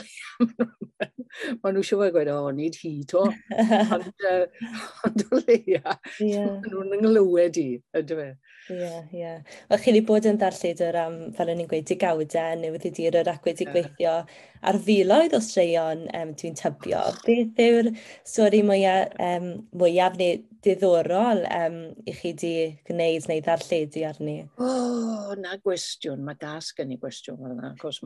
[1.61, 4.69] maen nhw siwr gweud, o, nid hi to, ond, uh,
[5.07, 6.53] ond o leia, yeah.
[6.53, 7.69] maen nhw'n ynglywed i,
[8.01, 8.29] ydw fe.
[8.67, 9.19] Ie, ie.
[9.21, 9.37] Yeah.
[9.69, 12.91] Wel, chi wedi bod yn darllid o ran, fel o'n i'n gweud, digawdau, neu wedi
[12.97, 13.75] dir yr agwedd i yeah.
[13.75, 14.15] gweithio
[14.65, 17.01] ar filoedd o straeon um, dwi'n tybio.
[17.25, 17.91] Beth yw'r
[18.27, 22.53] stori mwyaf, um, mwyaf neu diddorol um, i chi di
[22.87, 24.37] gwneud neu ddarlledu arni?
[24.57, 26.23] O, oh, na gwestiwn.
[26.25, 27.55] Mae gas gen i gwestiwn fel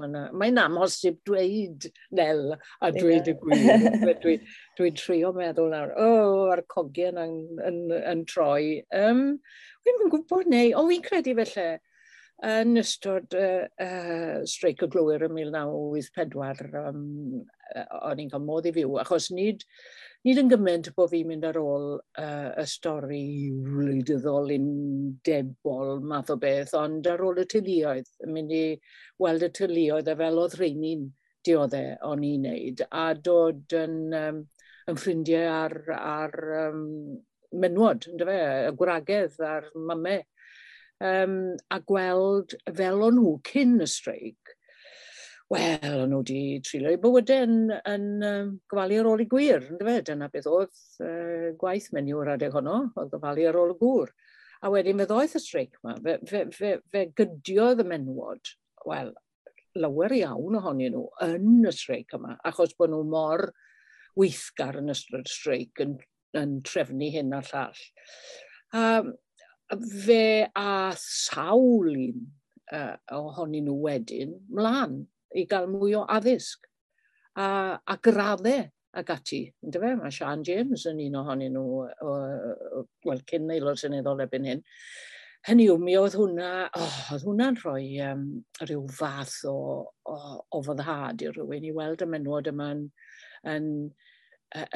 [0.05, 1.87] yna, mae'n ma, amhosib dweud
[2.17, 3.87] nel a dweud y gwir.
[4.01, 4.45] Dwi'n
[4.77, 7.37] dwi, trio meddwl nawr, o, oh, ar cogiau yn,
[7.67, 8.81] yn, yn, troi.
[8.95, 9.39] Um,
[9.81, 11.69] Fi'n gwybod neu, ond fi'n credu felly,
[12.47, 17.04] yn ystod uh, uh, streic y glwyr ym 1984, um,
[18.01, 19.62] o'n i'n cael modd i fyw, achos nid,
[20.25, 23.21] nid yn gymaint bod fi'n mynd ar ôl uh, y stori
[23.62, 28.65] wleidyddol undebol math o beth, ond ar ôl y tylioedd, yn mynd i
[29.21, 31.08] weld y tylioedd a fel oedd rheini'n
[31.45, 34.43] dioddau e, o'n i'n neud, a dod yn, um,
[34.89, 36.84] yn ffrindiau ar, ar um,
[37.62, 40.21] menwod, y gwragedd a'r mamau
[41.01, 41.37] um,
[41.73, 44.55] a gweld fel o'n nhw cyn y streic,
[45.51, 47.55] wel, o'n nhw wedi trilio eu bywydau yn,
[47.91, 52.21] yn um, gofalu ar ôl i gwir, yn dyfed, dyna beth oedd uh, gwaith menyw
[52.23, 54.13] yr adeg honno, oedd gofalu ar ôl y gwr.
[54.61, 58.53] A wedyn fe ddoeth y streic yma, fe, fe, fe, fe gydiodd y menwod,
[58.85, 59.11] wel,
[59.81, 63.47] lawer iawn ohonyn nhw yn y streic yma, achos bod nhw mor
[64.19, 65.97] weithgar yn ystod y streic yn,
[66.37, 67.83] yn trefnu hyn a'r llall.
[68.77, 68.85] A
[69.79, 72.19] fe a sawl un
[72.75, 75.01] uh, ohonyn nhw wedyn mlaen
[75.38, 76.67] i gael mwy o addysg
[77.39, 77.47] a,
[77.79, 78.67] a graddau
[78.99, 79.45] ac ati.
[79.63, 81.86] Ynddo fe, mae Sian James yn un ohonyn nhw,
[83.07, 84.63] wel, cyn aelod syniddol ebyn hyn.
[85.47, 88.25] Hynny yw, mi oedd hwnna, oh, oedd hwnna'n rhoi um,
[88.62, 89.55] rhyw fath o,
[90.05, 90.17] o,
[90.53, 92.84] o foddhad i rhywun i weld y menwod yma yn,
[93.49, 93.71] yn,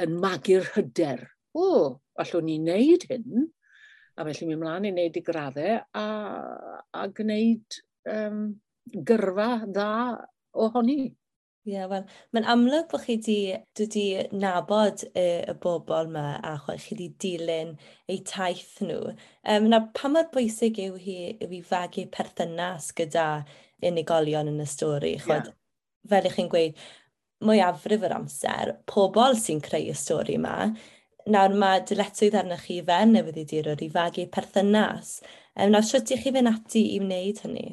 [0.02, 1.28] yn magu'r hyder.
[1.54, 1.92] O, oh,
[2.24, 3.46] allwn ni wneud hyn.
[4.16, 6.08] A felly mi ymlaen i wneud i graddau a,
[6.96, 7.80] a gwneud
[8.12, 8.42] um,
[9.10, 9.92] gyrfa dda
[10.66, 11.00] ohoni.
[11.66, 12.04] Ie, yeah, wel,
[12.36, 13.38] mae'n amlwg bod chi di,
[13.80, 14.04] wedi
[14.38, 17.72] nabod y, y bobl yma a chi wedi dilyn
[18.06, 19.16] eu taith nhw.
[19.50, 23.26] Um, na, pa mor bwysig yw hi yw i fagu perthynas gyda
[23.82, 25.16] unigolion yn y stori?
[25.24, 25.58] Chod, yeah.
[26.14, 26.86] Fel ych chi'n gweud,
[27.50, 30.70] mwyafrif yr amser, pobl sy'n creu y stori yma,
[31.34, 35.18] nawr mae dyletswydd arnoch chi fel newydd i fagu perthynas.
[35.56, 37.68] Um, nawr, sut ydych chi fynd ati i wneud hynny?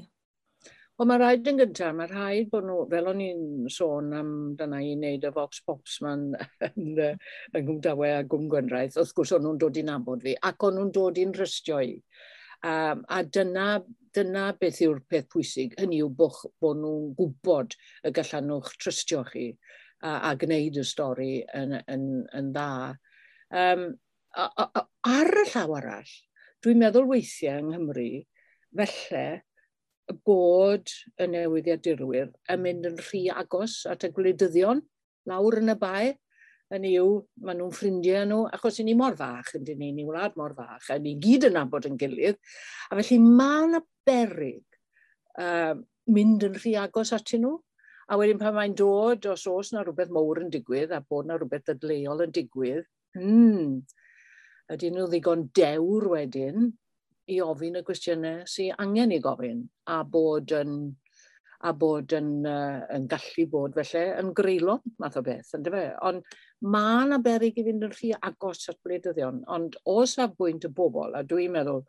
[1.00, 4.78] Wel, mae rhaid yn gyntaf, mae rhaid bod nhw, fel o'n i'n sôn am dyna
[4.84, 6.28] i wneud y Vox Pops ma'n
[6.68, 10.68] yn, yn Gwmdawe a Gwm Gwenraeth, wrth gwrs o'n nhw'n dod i'n nabod fi, ac
[10.68, 11.96] o'n nhw'n dod i'n rystio i.
[12.62, 13.66] Um, a dyna,
[14.14, 17.74] dyna beth yw'r peth pwysig, hynny yw bod, bod nhw'n gwybod
[18.06, 19.48] y gallan nhw'ch trystio chi
[20.02, 22.06] a, a gwneud y stori yn, yn,
[22.38, 22.92] yn dda.
[23.52, 23.96] Um,
[24.34, 26.12] a, a, a, ar y llaw arall,
[26.64, 28.06] dwi'n meddwl weithiau yng Nghymru,
[28.80, 29.26] felly
[30.24, 30.88] bod
[31.20, 34.80] y newyddiadurwyr yn mynd yn rhy agos at y gwleidyddion
[35.28, 36.14] lawr yn y bae,
[36.72, 37.10] yn i'w,
[37.44, 40.54] maen nhw'n ffrindiau nhw, achos i ni mor fach, yn dyn ni, ni wlad mor
[40.56, 42.40] fach, a ni gyd yn nabod yn gilydd.
[42.88, 44.80] A felly mae yna berig
[45.36, 45.76] uh,
[46.08, 47.58] mynd yn rhy agos at nhw,
[48.08, 51.36] a wedyn pan mae'n dod, os oes yna rhywbeth mowr yn digwydd, a bod yna
[51.36, 53.83] rhywbeth ddadleol yn digwydd, Hmm.
[54.72, 56.70] Ydyn nhw ddigon dewr wedyn
[57.33, 60.77] i ofyn y cwestiynau sy'n angen i gofyn a bod yn
[61.62, 65.83] a bod yn, uh, yn gallu bod felly yn greulon math o beth, ynddo fe?
[66.09, 66.25] Ond
[66.75, 71.14] mae yna beryg i fynd yn rhy agos at bleidyddion, ond o safbwynt y bobl,
[71.14, 71.85] a dwi'n meddwl,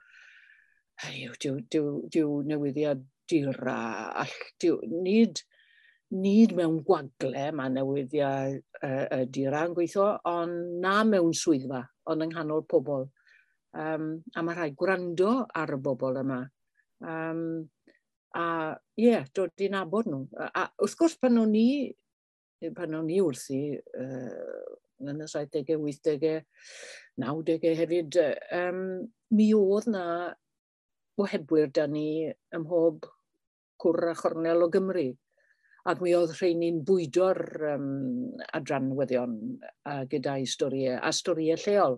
[1.01, 3.79] hynny yw, diw, diw, diw newyddiadura,
[4.21, 5.41] all, diw, nid
[6.13, 12.33] nid mewn gwagle mae newyddiau uh, ydy'r an gweithio, ond na mewn swyddfa, ond yng
[12.33, 13.07] nghanol pobl.
[13.73, 16.43] Um, a mae rhai gwrando ar y bobl yma.
[17.01, 17.63] Um,
[18.37, 18.45] a
[18.97, 20.27] ie, yeah, dod i nabod nhw.
[20.37, 21.67] A, a wrth gwrs pan o'n ni,
[22.77, 26.37] pan o'n ni wrthi, uh, yn y 70au, 80au,
[27.23, 28.21] 90au hefyd,
[28.59, 28.85] um,
[29.33, 30.05] mi oedd na
[31.17, 31.27] o
[31.73, 33.05] da ni ym mhob
[33.81, 35.11] cwr a chornel o Gymru.
[35.91, 37.41] Ac mi oedd rheini'n bwydo'r
[37.73, 37.87] um,
[38.55, 41.97] adranwyddion uh, gyda'i storiau, a storiau lleol.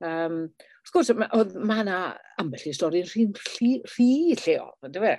[0.00, 0.38] Um,
[0.80, 1.98] wrth gwrs, mae ma yna
[2.40, 4.08] ambell i stori'n rhi'n rhi, rhi
[4.40, 5.12] lleol, ynddo fe?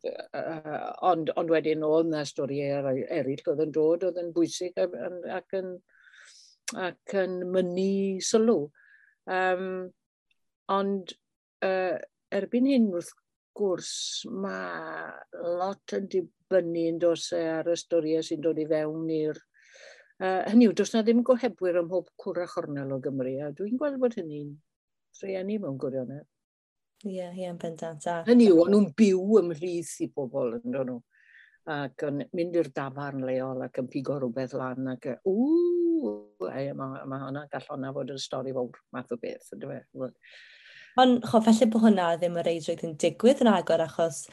[0.00, 4.96] Uh, ond, ond wedyn oedd yna storiau eraill oedd yn dod, oedd yn bwysig ac
[4.98, 5.72] yn, ac yn,
[6.88, 8.64] ac yn mynnu sylw.
[9.30, 9.92] Um,
[10.74, 11.14] ond
[11.66, 11.98] uh,
[12.34, 13.14] erbyn hyn, wrth
[13.60, 13.92] gwrs
[14.32, 19.06] mae lot yn dibynnu yn dos e ar y storiau e sy'n dod i fewn
[19.20, 19.40] i'r...
[20.20, 23.54] Uh, hynny yw, does na ddim gohebwyr ym mhob cwr a chornel o Gymru, a
[23.56, 24.50] dwi'n gweld bod hynny'n
[25.20, 26.26] rhieni mewn gwirionedd.
[27.06, 28.04] Ie, yeah, ie, yeah, bendant.
[28.12, 28.18] A...
[28.26, 30.98] Hynny yw, o'n nhw'n byw ymhlith i bobl yn dod nhw.
[31.70, 36.72] Ac yn mynd i'r dafarn leol ac yn pigo rhywbeth lan ac e, ww, mae
[36.76, 39.52] ma, hwnna gall hwnna fod yn stori fawr math o beth.
[39.56, 39.72] Ydw
[41.00, 44.24] Ond, cho, felly bod hwnna ddim y reidrwydd yn digwydd yn agor, achos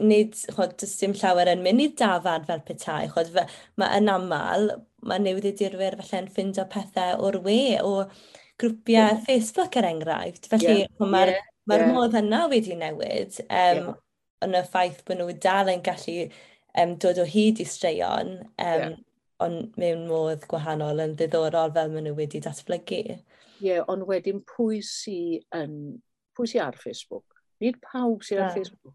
[0.00, 3.30] nid, chod, does dim llawer yn mynd i'r dafad fel petai, chod,
[3.80, 4.70] mae yn aml,
[5.06, 8.08] mae newyddiadurwyr ffind o pethau o'r we, o
[8.58, 9.24] grwpiau yeah.
[9.26, 11.08] Facebook er enghraifft, felly yeah.
[11.14, 11.48] mae'r yeah.
[11.70, 11.92] mae yeah.
[11.94, 13.90] modd yna wedi newid, um, yeah.
[14.46, 18.48] yn y ffaith bod nhw dal yn gallu um, dod o hyd i straeon, um,
[18.58, 18.96] yeah.
[19.44, 23.18] ond mewn modd gwahanol yn ddiddorol fel maen nhw wedi datblygu.
[23.64, 25.98] Ie, ond wedyn pwy sy'n
[26.36, 27.26] pwy sy ar Facebook?
[27.62, 28.94] Nid pawb sydd ar Facebook.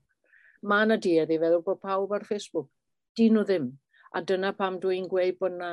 [0.64, 2.70] Mae yna duedd i feddwl bod pawb ar Facebook.
[3.18, 3.68] Dyn nhw ddim.
[4.16, 5.72] A dyna pam dwi'n gweud bod yna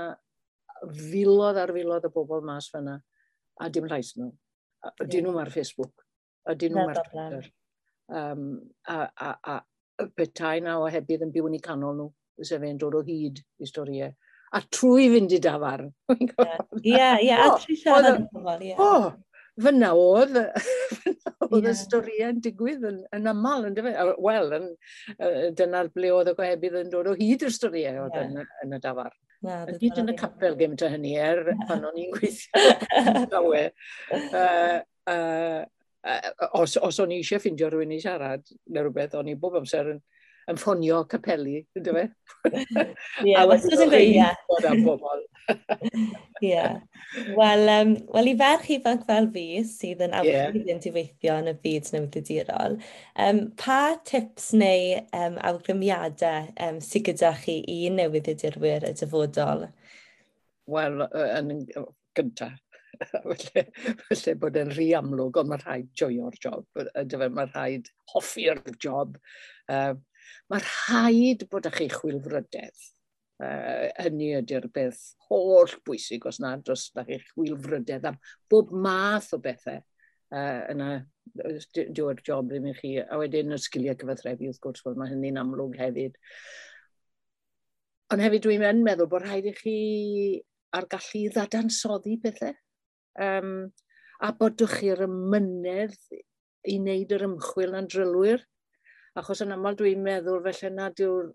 [0.97, 2.99] filodd ar filodd o bobl mas fyna.
[3.61, 4.31] A dim llais nhw.
[5.05, 6.07] Dyn nhw ar Facebook.
[6.49, 7.51] A dyn nhw ar Twitter.
[8.11, 8.47] Um,
[8.89, 9.61] a, a, a,
[10.03, 12.09] a petai na o hebydd yn byw yn eu canol nhw,
[12.43, 14.17] sef e'n dod o hyd i storiau
[14.51, 15.91] a trwy fynd i dafarn.
[16.83, 18.77] Ie, ie, a trwy siarad yn pobl, ie.
[18.81, 19.13] O,
[19.61, 20.37] fyna oedd,
[21.51, 24.13] oedd y storiau yn digwydd yn, yn aml, yn dyfod.
[24.27, 24.55] Wel,
[25.59, 28.31] dyna'r ble oedd y gohebydd yn dod o hyd i'r storiau e, oedd yeah.
[28.31, 29.13] yn, yn y dafar.
[29.47, 33.67] Na, yn hyd yn y capel gymaint o hynny, er pan o'n i'n gweithio lawe.
[34.13, 34.81] Uh,
[35.15, 35.61] uh,
[36.61, 39.95] os, os o'n i eisiau ffindio rhywun i siarad, neu rhywbeth, o'n i bob amser
[39.95, 40.03] yn,
[40.51, 42.07] yn ffonio capeli, ydy fe?
[43.27, 43.67] Ie, wrth
[44.49, 45.25] bod yn bobl.
[46.47, 46.63] Ie.
[47.37, 50.87] Wel, um, well, i ferch ifanc fel fi sydd yn awgrymu yeah.
[50.87, 52.79] i weithio yn y byd newyddiadurol,
[53.27, 59.69] um, pa tips neu um, awgrymiadau um, sydd gyda chi i newyddiadurwyr y dyfodol?
[60.71, 61.55] Wel, yn
[62.19, 62.59] gyntaf,
[63.11, 63.65] felly,
[64.09, 67.29] felly bod yn rhy amlwg, ond mae rhaid joio'r job, e?
[67.33, 69.19] mae rhaid hoffi'r job.
[69.71, 69.95] Uh,
[70.51, 72.89] Mae rhaid bod ych chi chwilfrydedd.
[73.41, 74.99] Uh, hynny ydy'r beth
[75.31, 78.19] holl bwysig os nad os da chi chwilfrydedd am
[78.53, 80.89] bob math o bethau uh, yna
[81.97, 82.97] diwedd job ddim i chi.
[83.01, 86.19] A wedyn y sgiliau cyfathrebu wrth gwrs, mae hynny'n amlwg hefyd.
[88.11, 89.77] Ond hefyd dwi'n meddwl bod rhaid i chi
[90.77, 92.57] ar gallu ddadansoddi pethau.
[93.21, 93.71] Um,
[94.23, 95.97] a bod chi'r ymynedd
[96.69, 98.43] i wneud yr ymchwil na'n drylwyr.
[99.19, 101.33] Achos yn aml dwi'n meddwl felly nad yw'r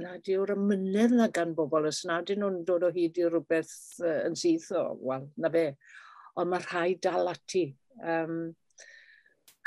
[0.00, 3.74] na diw'r ymynedd na gan bobl, os nad dyn nhw'n dod o hyd i rhywbeth
[4.02, 5.64] uh, yn syth, o, wel, na fe.
[6.40, 7.64] Ond mae rhai dal ati.
[8.00, 8.52] Um,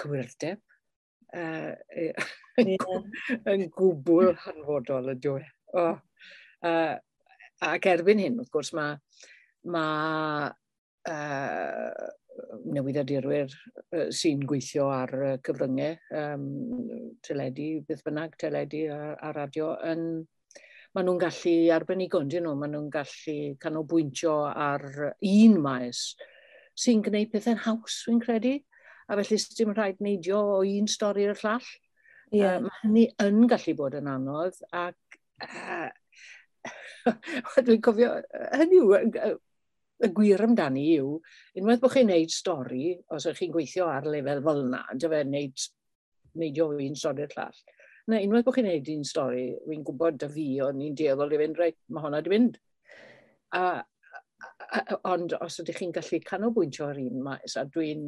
[0.01, 0.62] cywirdeb
[1.38, 1.73] uh,
[3.53, 5.38] yn gwbl hanfodol ydy o.
[5.83, 5.99] Oh.
[6.63, 6.95] Uh,
[7.63, 8.97] ac erbyn hyn, wrth gwrs, mae
[9.73, 9.86] ma,
[11.09, 12.07] uh,
[12.74, 13.54] newyddiadurwyr
[14.13, 15.13] sy'n gweithio ar
[15.46, 16.46] cyfryngau, um,
[17.26, 20.06] teledu, beth bynnag, teledu a, a radio, yn,
[20.93, 26.06] maen nhw'n gallu arbenigo, dyn nhw, maen nhw'n gallu canolbwyntio ar un maes
[26.80, 28.58] sy'n gwneud pethau'n haws, fi'n credu,
[29.08, 31.67] a felly dim rhaid neidio o un stori i'r llall.
[32.34, 32.58] Yeah.
[32.58, 35.89] Uh, mae hynny yn gallu bod yn anodd, ac uh,
[37.65, 38.15] dwi'n cofio,
[38.58, 39.36] hynny yw,
[40.03, 41.13] y gwir amdani yw,
[41.59, 45.21] unwaith bod chi'n neud stori, os ydych chi'n gweithio ar lefel fel yna, dy fe
[45.29, 45.65] neud,
[46.41, 47.63] neidio un stori'r llall.
[48.11, 51.41] Na, unwaith bod chi'n neud un stori, fi'n gwybod dy fi, o'n i'n dieddol i
[51.43, 52.59] fynd, reit, mae hwnna di fynd.
[53.53, 58.05] A, a, a, ond os ydych chi'n gallu canolbwyntio ar un maes, a dwi'n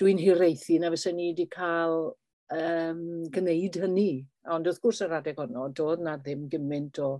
[0.00, 2.12] dwi, dwi hireithi na fysa ni wedi cael
[2.56, 3.02] um,
[3.34, 4.12] gwneud hynny.
[4.50, 7.18] Ond wrth gwrs yr adeg honno, doedd na ddim gymaint o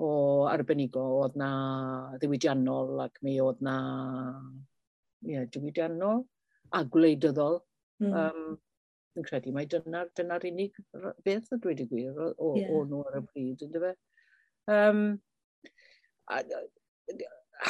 [0.00, 0.10] o
[0.50, 1.50] arbenigo, oedd na
[2.20, 3.76] ddiwydiannol ac mi oedd na
[5.26, 6.24] yeah, diwydiannol
[6.76, 7.60] a gwleidyddol.
[8.00, 8.12] Mm.
[8.16, 8.58] Um,
[9.18, 10.76] yn credu mai dyna'r dyna unig
[11.26, 12.70] beth y dweud y gwir o, o, yeah.
[12.70, 13.94] o nhw ar y pryd, ynddo fe.
[14.70, 15.02] Um,
[16.30, 16.38] a,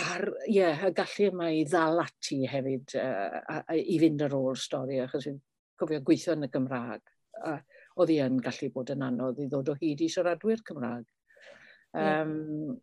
[0.01, 4.27] a'r, ie, yeah, y gallu yma i ddal ati hefyd uh, a, a, i fynd
[4.27, 5.41] ar ôl stori, achos fi'n
[5.81, 7.17] cofio gweithio yn y Gymraeg.
[7.41, 7.59] Uh,
[7.97, 11.09] oedd hi yn gallu bod yn anodd i ddod o hyd i siaradwyr Cymraeg.
[11.97, 12.79] Um.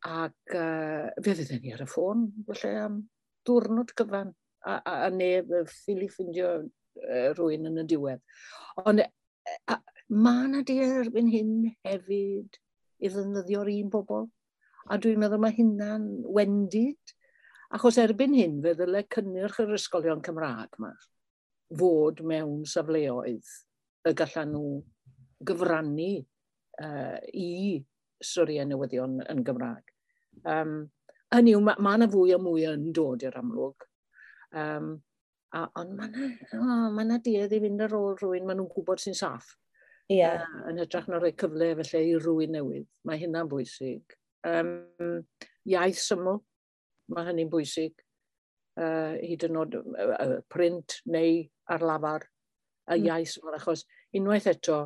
[0.00, 2.94] Ac uh, fe fydden ni ar y ffôn, felly am
[3.44, 4.30] diwrnod gyfan,
[4.64, 8.22] a, a, a neb ffili ffindio uh, rhywun yn y diwedd.
[8.80, 9.04] Ond
[10.08, 11.52] mae yna di erbyn hyn
[11.84, 12.56] hefyd
[13.00, 14.26] i ddefnyddio'r un bobl.
[14.88, 17.14] A dwi'n meddwl mae hynna'n wendid.
[17.76, 20.94] Achos erbyn hyn, fe ddyle cynnyrch yr ysgolion Cymraeg yma
[21.78, 23.52] fod mewn safleoedd
[24.08, 24.70] y gallan nhw
[25.46, 26.08] gyfrannu
[26.82, 27.78] uh, i
[28.24, 29.94] storiau newyddion yn Gymraeg.
[30.44, 30.74] Um,
[31.34, 33.86] hynny yw, mae ma yna fwy o mwy yn dod i'r amlwg.
[34.60, 34.92] Um,
[35.54, 36.28] a, ond mae yna
[36.60, 39.54] oh, ma duedd i fynd ar ôl rhywun maen nhw'n gwybod sy'n saff.
[40.10, 40.42] Yeah.
[40.42, 42.88] Uh, yn hytrach na rhoi cyfle felly i rhywun newydd.
[43.06, 44.16] Mae hynna'n bwysig.
[44.46, 44.72] Um,
[45.68, 46.40] iaith syml,
[47.14, 47.94] mae hynny'n bwysig.
[48.80, 52.24] Uh, hyd yn oed uh, print neu ar lafar
[52.90, 53.06] y mm.
[53.06, 53.32] iaith mm.
[53.34, 53.84] syml, achos
[54.16, 54.80] unwaith eto,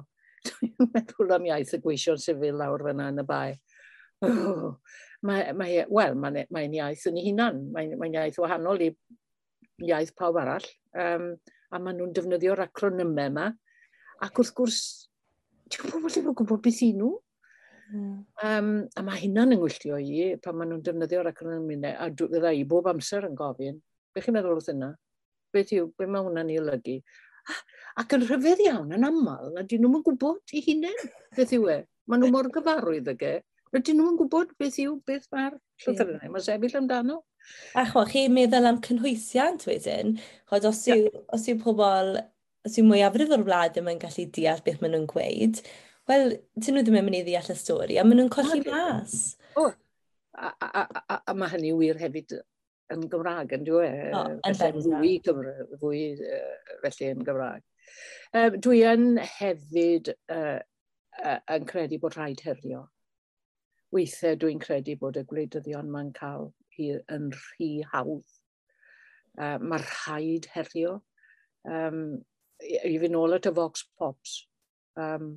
[0.44, 3.56] Dwi'n meddwl am iaith y gweision sifil lawr fyna yn y bai.
[4.24, 4.76] Oh,
[5.26, 7.60] mae, mae, Wel, mae'n mae iaith yn ei hunan.
[7.74, 8.90] Mae'n mae iaith wahanol i
[9.84, 10.66] iaith pawb arall.
[10.94, 11.32] Um,
[11.74, 13.50] a maen nhw'n defnyddio'r acronymau yma.
[14.24, 14.80] Ac wrth gwrs,
[15.72, 17.14] ti'n gwybod ddim yn gwybod beth i nhw?
[17.94, 18.12] Mm.
[18.46, 21.90] Um, a mae hynna'n yngwylltio i pan maen nhw'n defnyddio'r acronymau.
[21.98, 23.80] A fydda i bob amser yn gofyn.
[24.14, 24.92] Be chi'n meddwl wrth yna?
[25.54, 26.96] Beth yw, be mae hwnna'n ei olygu?
[28.00, 31.76] Ac yn rhyfedd iawn yn aml, a dyn nhw'n gwybod i hunain beth yw e.
[32.10, 33.34] Maen nhw mor gyfarwydd ag e.
[33.74, 36.20] Rydyn nhw'n gwybod beth yw beth mae'r llythyrnau.
[36.22, 36.32] Yeah.
[36.34, 37.20] Mae sefyll amdano.
[37.78, 40.14] A chwa, chi meddwl am cynhwysiant wedyn,
[40.50, 41.24] chod os yw, yeah.
[41.34, 42.14] os yw pobl,
[42.66, 45.62] os yw mwyafrif o'r wlad ddim yn gallu deall beth maen nhw'n gweud,
[46.10, 49.18] wel, dyn nhw ddim yn mynd i ddeall y stori, a maen nhw'n colli mas.
[49.58, 49.66] O,
[50.34, 52.38] a, a, a, a, a mae hynny wir hefyd
[52.92, 53.58] yn Gymraeg, e?
[53.58, 53.88] yn dwi?
[54.14, 57.64] O, yn fwy, Cymru, fwy uh, felly yn Gymraeg.
[58.34, 60.58] Um, dwi yn hefyd uh,
[61.22, 62.84] uh, yn credu bod rhaid herio.
[63.94, 68.26] Weithiau dwi'n credu bod y gwleidyddion mae'n cael hi yn rhy hawdd.
[69.38, 70.98] Uh, mae rhaid herio.
[71.64, 72.22] Um,
[72.64, 74.42] I fi nôl at y Vox Pops.
[75.00, 75.36] Um,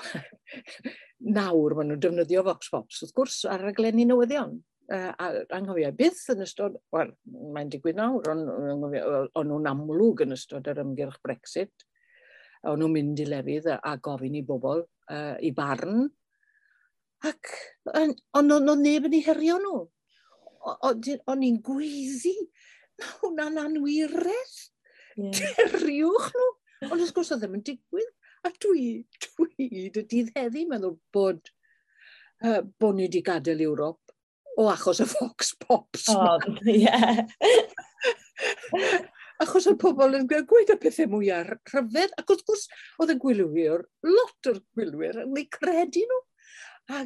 [1.36, 4.58] nawr maen nhw'n defnyddio Vox Pops, wrth gwrs, ar y glenni newyddion
[4.94, 5.12] uh,
[5.56, 7.12] anghofio byth yn ystod, wel,
[7.54, 11.86] mae'n digwydd nawr, ond on, nhw'n amlwg yn ystod yr ymgyrch Brexit.
[12.68, 16.04] O'n nhw'n mynd i lefydd a, a gofyn i bobl uh, i barn.
[17.28, 17.54] Ac,
[17.92, 19.80] ond on, o'n on neb yn ei herio nhw.
[20.90, 22.36] O'n i'n gweithi,
[23.00, 24.56] Mae hwnna'n anwiredd.
[25.16, 25.32] Yeah.
[25.36, 26.48] Ceriwch nhw.
[26.88, 28.12] Ond wrth gwrs oedd ddim yn digwydd.
[28.46, 28.84] A dwi,
[29.24, 31.50] dwi dy dydd heddi meddwl bod
[32.44, 34.09] uh, bod ni wedi gadael Ewrop
[34.58, 36.08] o achos y Fox Pops.
[36.12, 36.84] O, oh, ie.
[36.84, 37.26] Yeah.
[39.40, 42.66] achos y pobl yn gweud y pethau mwyaf rhyfedd, ac wrth gwrs
[43.00, 46.20] oedd y gwylwyr, lot o'r gwylwyr, yn ei credu nhw.
[46.90, 47.04] A,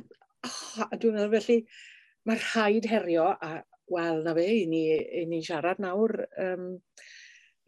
[0.49, 1.59] oh, a dwi'n meddwl felly,
[2.27, 3.61] mae rhaid herio, a
[3.93, 4.87] wel, na fe, i ni,
[5.21, 6.71] i ni siarad nawr, um,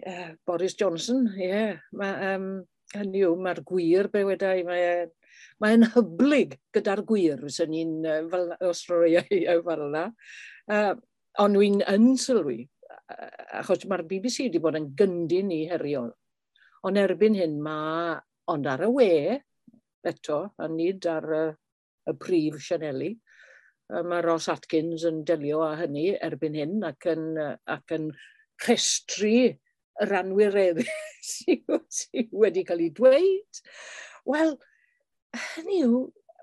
[0.02, 2.32] uh, Boris Johnson, ie, yeah, mae...
[2.32, 2.48] Um,
[2.94, 5.06] hynny yw, mae'r gwir be wedai, mae e
[5.64, 7.92] Mae'n hyblyg gyda'r gwir, sy'n ni'n
[8.32, 10.06] fel, os roi fel yna.
[10.70, 10.94] Uh,
[11.42, 12.62] ond wy'n yn sylwi,
[13.56, 16.10] achos mae'r BBC wedi bod yn gyndyn i heriol.
[16.86, 18.16] Ond erbyn hyn mae,
[18.52, 19.12] ond ar y we,
[20.06, 21.44] eto, a nid ar y,
[22.06, 23.12] y prif Sianeli,
[23.90, 27.28] mae Ross Atkins yn delio â hynny erbyn hyn ac yn,
[27.70, 28.10] ac yn
[28.64, 29.36] rhestru
[30.02, 30.88] yr anwireddus
[31.98, 33.60] sydd wedi cael ei dweud.
[34.26, 34.56] Wel,
[35.42, 36.02] hynny yw,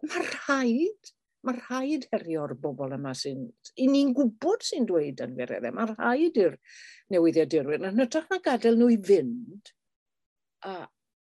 [0.10, 1.12] mae rhaid,
[1.48, 3.46] mae rhaid herio'r bobl yma sy'n...
[3.80, 6.58] I ni'n gwybod sy'n dweud yn fyrdd, mae rhaid i'r
[7.14, 9.74] newyddiadurwyr, yn hytrach na gadael nhw i fynd,
[10.68, 10.84] a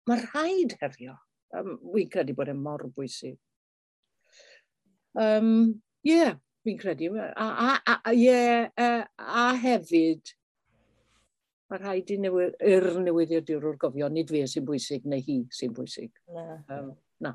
[0.08, 1.18] mae rhaid herio.
[1.56, 3.38] Um, wy'n credu bod e'n mor bwysig.
[5.18, 7.14] Um, yeah, fi'n credu.
[7.16, 10.34] A, a, a, a, yeah, a, e, a hefyd,
[11.72, 16.12] mae rhaid i newid, i'r newyddiadurwr gofio, nid fe sy'n bwysig neu hi sy'n bwysig.
[16.34, 16.44] Na.
[16.76, 16.92] Um,
[17.24, 17.34] na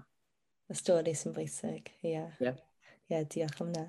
[0.74, 2.14] y stori sy'n bwysig, ie.
[2.16, 2.30] Yeah.
[2.42, 2.62] Yeah.
[3.12, 3.86] Ie, yeah, diolch am hynna.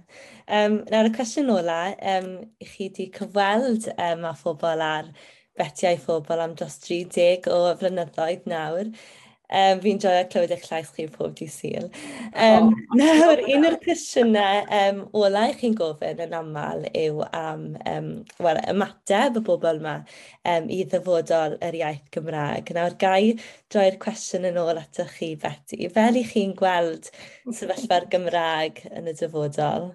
[0.59, 1.79] Um, nawr, y cwestiwn ola,
[2.15, 5.11] um, i chi wedi cyfweld um, â phobl ar
[5.59, 8.91] betiau phobl am dros 30 o flynyddoedd nawr.
[9.53, 11.91] Um, fi'n joio clywed eich llais chi pob di syl.
[12.33, 12.97] Um, oh.
[12.97, 18.09] Nawr, un o'r cwestiynau um, ola i chi'n gofyn yn aml yw am um,
[18.41, 19.99] well, ymateb y bobl yma
[20.49, 22.73] um, i ddyfodol yr iaith Gymraeg.
[22.73, 23.35] Nawr, gai
[23.69, 25.91] droi'r cwestiwn yn ôl atoch chi, Betty.
[25.93, 27.13] Fel i chi'n gweld
[27.45, 29.91] sefyllfa'r Gymraeg yn y dyfodol?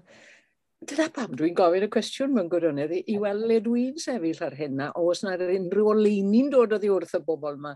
[0.85, 4.93] Dyna pam dwi'n gofyn y cwestiwn mewn gwirionedd i weld le dwi'n sefyll ar hynna,
[4.95, 7.73] o os yna'r unrhyw oleini'n dod oddi wrth y bobl yma.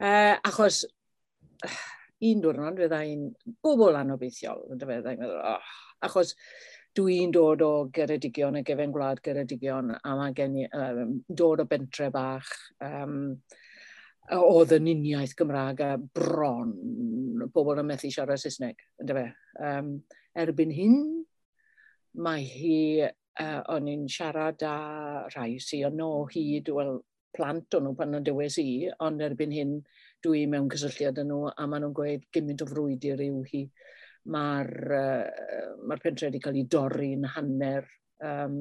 [0.00, 0.86] Uh, achos
[2.30, 3.30] un diwrnod fydda i'n
[3.64, 5.72] bobl anobeithiol, yn dyfedd, meddwl, oh,
[6.06, 6.34] achos
[6.96, 11.66] dwi'n dod o geredigion y gefen gwlad geredigion, a mae gen i um, dod o
[11.70, 12.50] bentre bach,
[12.84, 13.36] um,
[14.36, 16.74] oedd yn uniaeth Gymraeg a bron
[17.54, 19.26] pobl yn methu siarad Saesneg, ynddo fe.
[19.66, 19.94] Um,
[20.38, 20.98] erbyn hyn,
[22.22, 24.74] mae hi, uh, o'n i'n siarad â
[25.30, 26.98] rhai sy'n o hyd, wel,
[27.34, 29.76] plant o'n nhw pan o'n dywes i, ond erbyn hyn,
[30.24, 33.62] dwi mewn cysylltiad yn nhw, a maen nhw'n gweud gymaint o frwydr yw hi.
[34.30, 37.86] Mae'r uh, mae pentre wedi cael ei dorri'n hanner.
[38.20, 38.58] Um,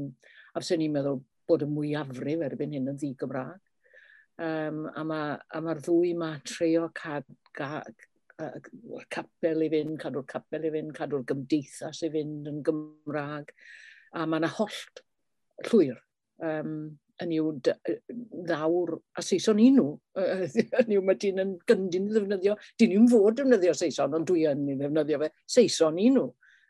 [0.54, 3.60] a fysyn ni'n meddwl bod y mwyafrif erbyn hyn yn ddi Gymraeg.
[4.40, 7.82] Um, a mae'r ma, a ma ddwy mae trio cad, ga,
[9.12, 13.52] capel i fynd, cadw'r capel i fynd, cadw'r gymdeithas i fynd yn Gymraeg.
[14.16, 15.04] A mae yna hollt
[15.68, 16.00] llwyr.
[16.40, 19.92] Um, yn yw ddawr a Saeson i nhw.
[20.84, 24.46] yn yw mae dyn yn gyndyn i ddefnyddio, dyn nhw'n fod defnyddio Saeson, ond dwi
[24.50, 26.28] yn i ddefnyddio fe, Saeson i nhw.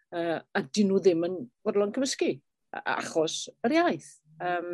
[0.10, 2.34] Uh, a dyn nhw ddim yn fodlon cymysgu,
[2.82, 4.12] achos yr iaith.
[4.42, 4.72] Um,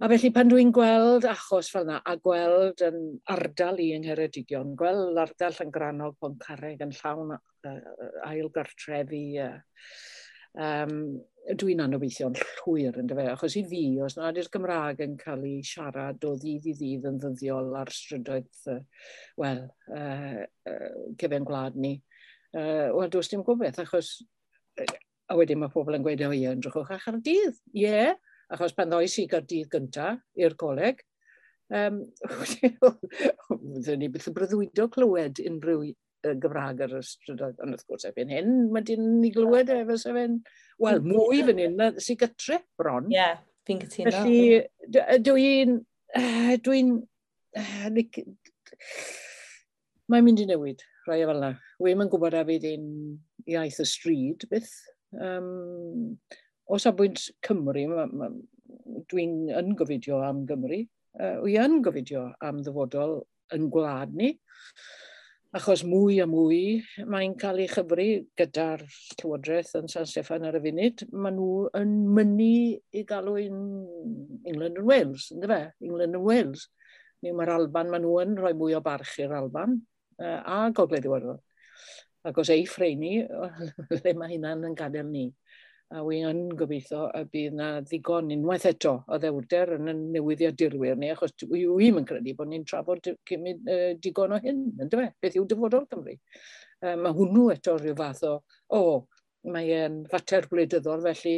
[0.00, 2.98] a felly pan dwi'n gweld achos fel yna, a gweld yn
[3.34, 7.34] ardal i yng Ngheredigion, gweld ardal yn granog Poncareg yn llawn
[8.24, 9.58] ail gartrefi, uh,
[10.60, 10.98] um,
[11.60, 15.62] dwi'n anobeithio'n llwyr yn dyfe, achos i fi, os nad yw'r Gymraeg yn cael ei
[15.66, 19.08] siarad o ddydd i ddydd yn ddyddiol ar strydoedd, uh,
[19.40, 21.94] wel, uh, uh, cyfen gwlad ni,
[22.56, 24.14] uh, wel, does dim gwbeth, achos,
[24.80, 24.92] uh,
[25.28, 28.14] a wedyn mae pobl yn gweud, o ie, yn drwchwch ach ar dydd, ie, yeah,
[28.54, 31.04] achos pan ddoes i gael dydd gyntaf i'r coleg,
[31.72, 32.12] Um,
[33.48, 35.86] Oedden ni beth y bryddwydo clywed unrhyw
[36.42, 37.58] Gymraeg ar y strydoedd.
[37.64, 40.38] Ond wrth gwrs, efo'n hyn, mae dyn ni glywed e, fes efo'n,
[40.84, 43.10] wel, mwy fan hyn, sy'n gytre bron.
[43.12, 43.36] Ie, yeah,
[43.68, 44.14] fi'n cytuno.
[44.16, 44.62] Felly,
[45.26, 45.76] dwi'n,
[46.64, 46.94] dwi'n,
[50.12, 51.52] mae'n mynd i newid, rhai o fel yna.
[51.84, 52.88] Wy'n yn gwybod a fydd un
[53.50, 54.74] iaith y stryd, byth.
[55.14, 56.16] Um,
[56.66, 57.86] o safbwynt Cymru,
[59.12, 60.82] dwi'n yn gofidio am Gymru.
[61.14, 63.20] Uh, wy yn gofidio am ddyfodol
[63.54, 64.32] yn gwlad ni
[65.54, 68.06] achos mwy a mwy mae'n cael ei chybru
[68.38, 68.80] gyda'r
[69.20, 71.04] Llywodraeth yn San Steffan ar y funud.
[71.14, 72.48] Maen nhw yn mynnu
[72.98, 73.60] i galw yn
[74.50, 75.60] England and Wales, ynddo fe?
[75.86, 76.66] England and Wales.
[77.22, 79.78] Ni mae'r Alban, maen nhw yn rhoi mwy o barch i'r Alban
[80.18, 81.38] uh, a Gogledd Iwerddon.
[82.26, 83.20] Ac os ei ffreini,
[83.94, 85.28] le mae hynna'n yn gadael ni
[85.94, 90.96] a wy yn gobeithio y bydd na ddigon unwaith eto o ddewder yn y newyddiadurwyr
[90.98, 95.14] ni, achos wi'n yn credu bod ni'n trafod cymryd uh, digon o hyn, yn dweud,
[95.22, 96.16] Beth yw dyfodol Cymru?
[96.82, 98.32] Uh, mae hwnnw eto rhyw fath o,
[98.74, 98.80] o,
[99.54, 101.36] mae e'n fater gwleidyddol, felly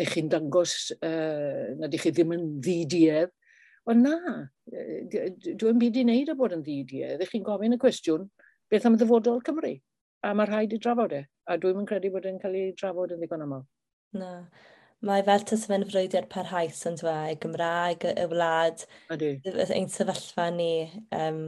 [0.00, 3.34] neu chi'n dangos uh, nad ych chi ddim yn ddidiedd.
[3.92, 4.38] Ond na,
[4.70, 7.20] dwi'n byd i wneud o bod yn ddidiedd.
[7.20, 8.24] Ych chi'n gofyn y cwestiwn,
[8.72, 9.74] beth am ddyfodol Cymru?
[10.22, 11.22] A mae rhaid i drafod e.
[11.50, 13.64] A dwi'n credu bod e'n cael ei drafod yn ddigon aml.
[14.18, 14.32] Na.
[15.02, 19.32] Mae fel tas fe'n tystafenfrwyddiad parhaus yn fe, y Gymraeg, y wlad, Ydy.
[19.74, 20.84] ein sefyllfa ni
[21.16, 21.40] um,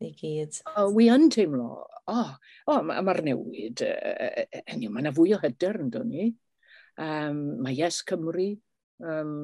[0.00, 0.56] i gyd.
[0.72, 2.30] O, wi yn teimlo, o, oh,
[2.72, 6.30] oh, mae'r ma newid, uh, enw, mae yna fwy o hyder yn dod ni.
[6.96, 8.54] Um, mae Yes Cymru,
[9.04, 9.34] um,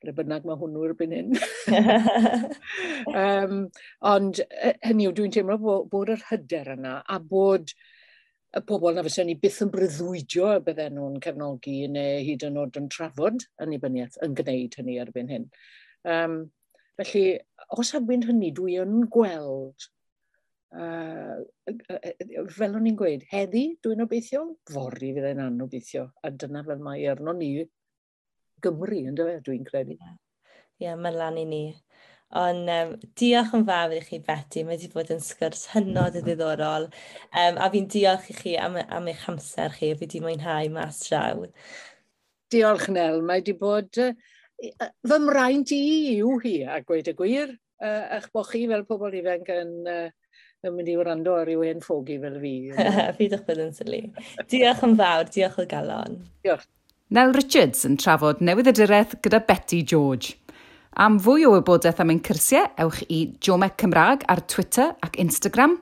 [0.00, 1.34] Rhe bynnag mae hwnnw erbyn hyn.
[3.22, 3.66] um,
[4.08, 4.38] ond
[4.86, 7.74] hynny yw, dwi'n teimlo bod, bod yr hyder yna a bod
[8.50, 12.58] y pobl na fysa ni byth yn bryddwydio y bydden nhw'n cefnogi neu hyd yn
[12.58, 15.46] oed yn trafod yn annibyniaeth yn gwneud hynny erbyn hyn.
[16.14, 16.36] Um,
[16.98, 17.24] felly,
[17.78, 19.86] os erbyn hynny, dwi yn gweld,
[20.74, 21.38] uh,
[22.56, 24.42] fel o'n i'n gweud, heddi dwi'n obeithio,
[24.72, 27.52] fori fydd e'n anobeithio, a dyna fel mae arno ni
[28.60, 29.94] Gymru, ynddo fe, dwi'n credu.
[29.96, 30.10] Ie,
[30.84, 31.62] yeah, mae'n lan i ni.
[32.38, 34.62] Ond um, diolch yn fawr i chi, Betty.
[34.62, 36.86] Mae wedi bod yn sgwrs hynod y ddiddorol.
[37.34, 39.90] Um, a fi'n diolch i chi am, am eich amser chi.
[39.96, 41.42] Fi wedi mwynhau mas draw.
[42.54, 43.18] Diolch, Nel.
[43.26, 43.98] Mae wedi bod...
[43.98, 44.14] Uh,
[45.08, 45.82] fy mraint i
[46.20, 49.76] yw hi, a gweud y gwir, uh, eich bod chi fel pobl ifanc yn...
[49.88, 50.08] Uh,
[50.60, 52.52] yn mynd i wrando ar yw hen ffogi fel fi.
[53.16, 54.02] fi ddech bod yn sylwi.
[54.52, 56.20] Diolch yn fawr, diolch o galon.
[56.44, 56.66] Diolch.
[57.10, 60.36] Nel Richards yn trafod newydd y gyda Betty George.
[60.98, 65.76] Am fwy o wybodaeth am ein cyrsiau, ewch i Jomec Cymraeg ar Twitter ac Instagram.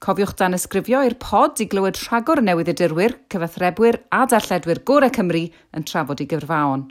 [0.00, 5.12] Cofiwch dan ysgrifio i'r pod i glywed rhagor newydd y dirwyr, cyfathrebwyr a darlledwyr gorau
[5.12, 5.44] Cymru
[5.76, 6.88] yn trafod i gyfrfaon.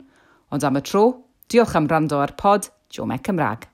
[0.54, 1.04] Ond am y tro,
[1.50, 3.66] diolch am rando ar pod Jomec Cymraeg.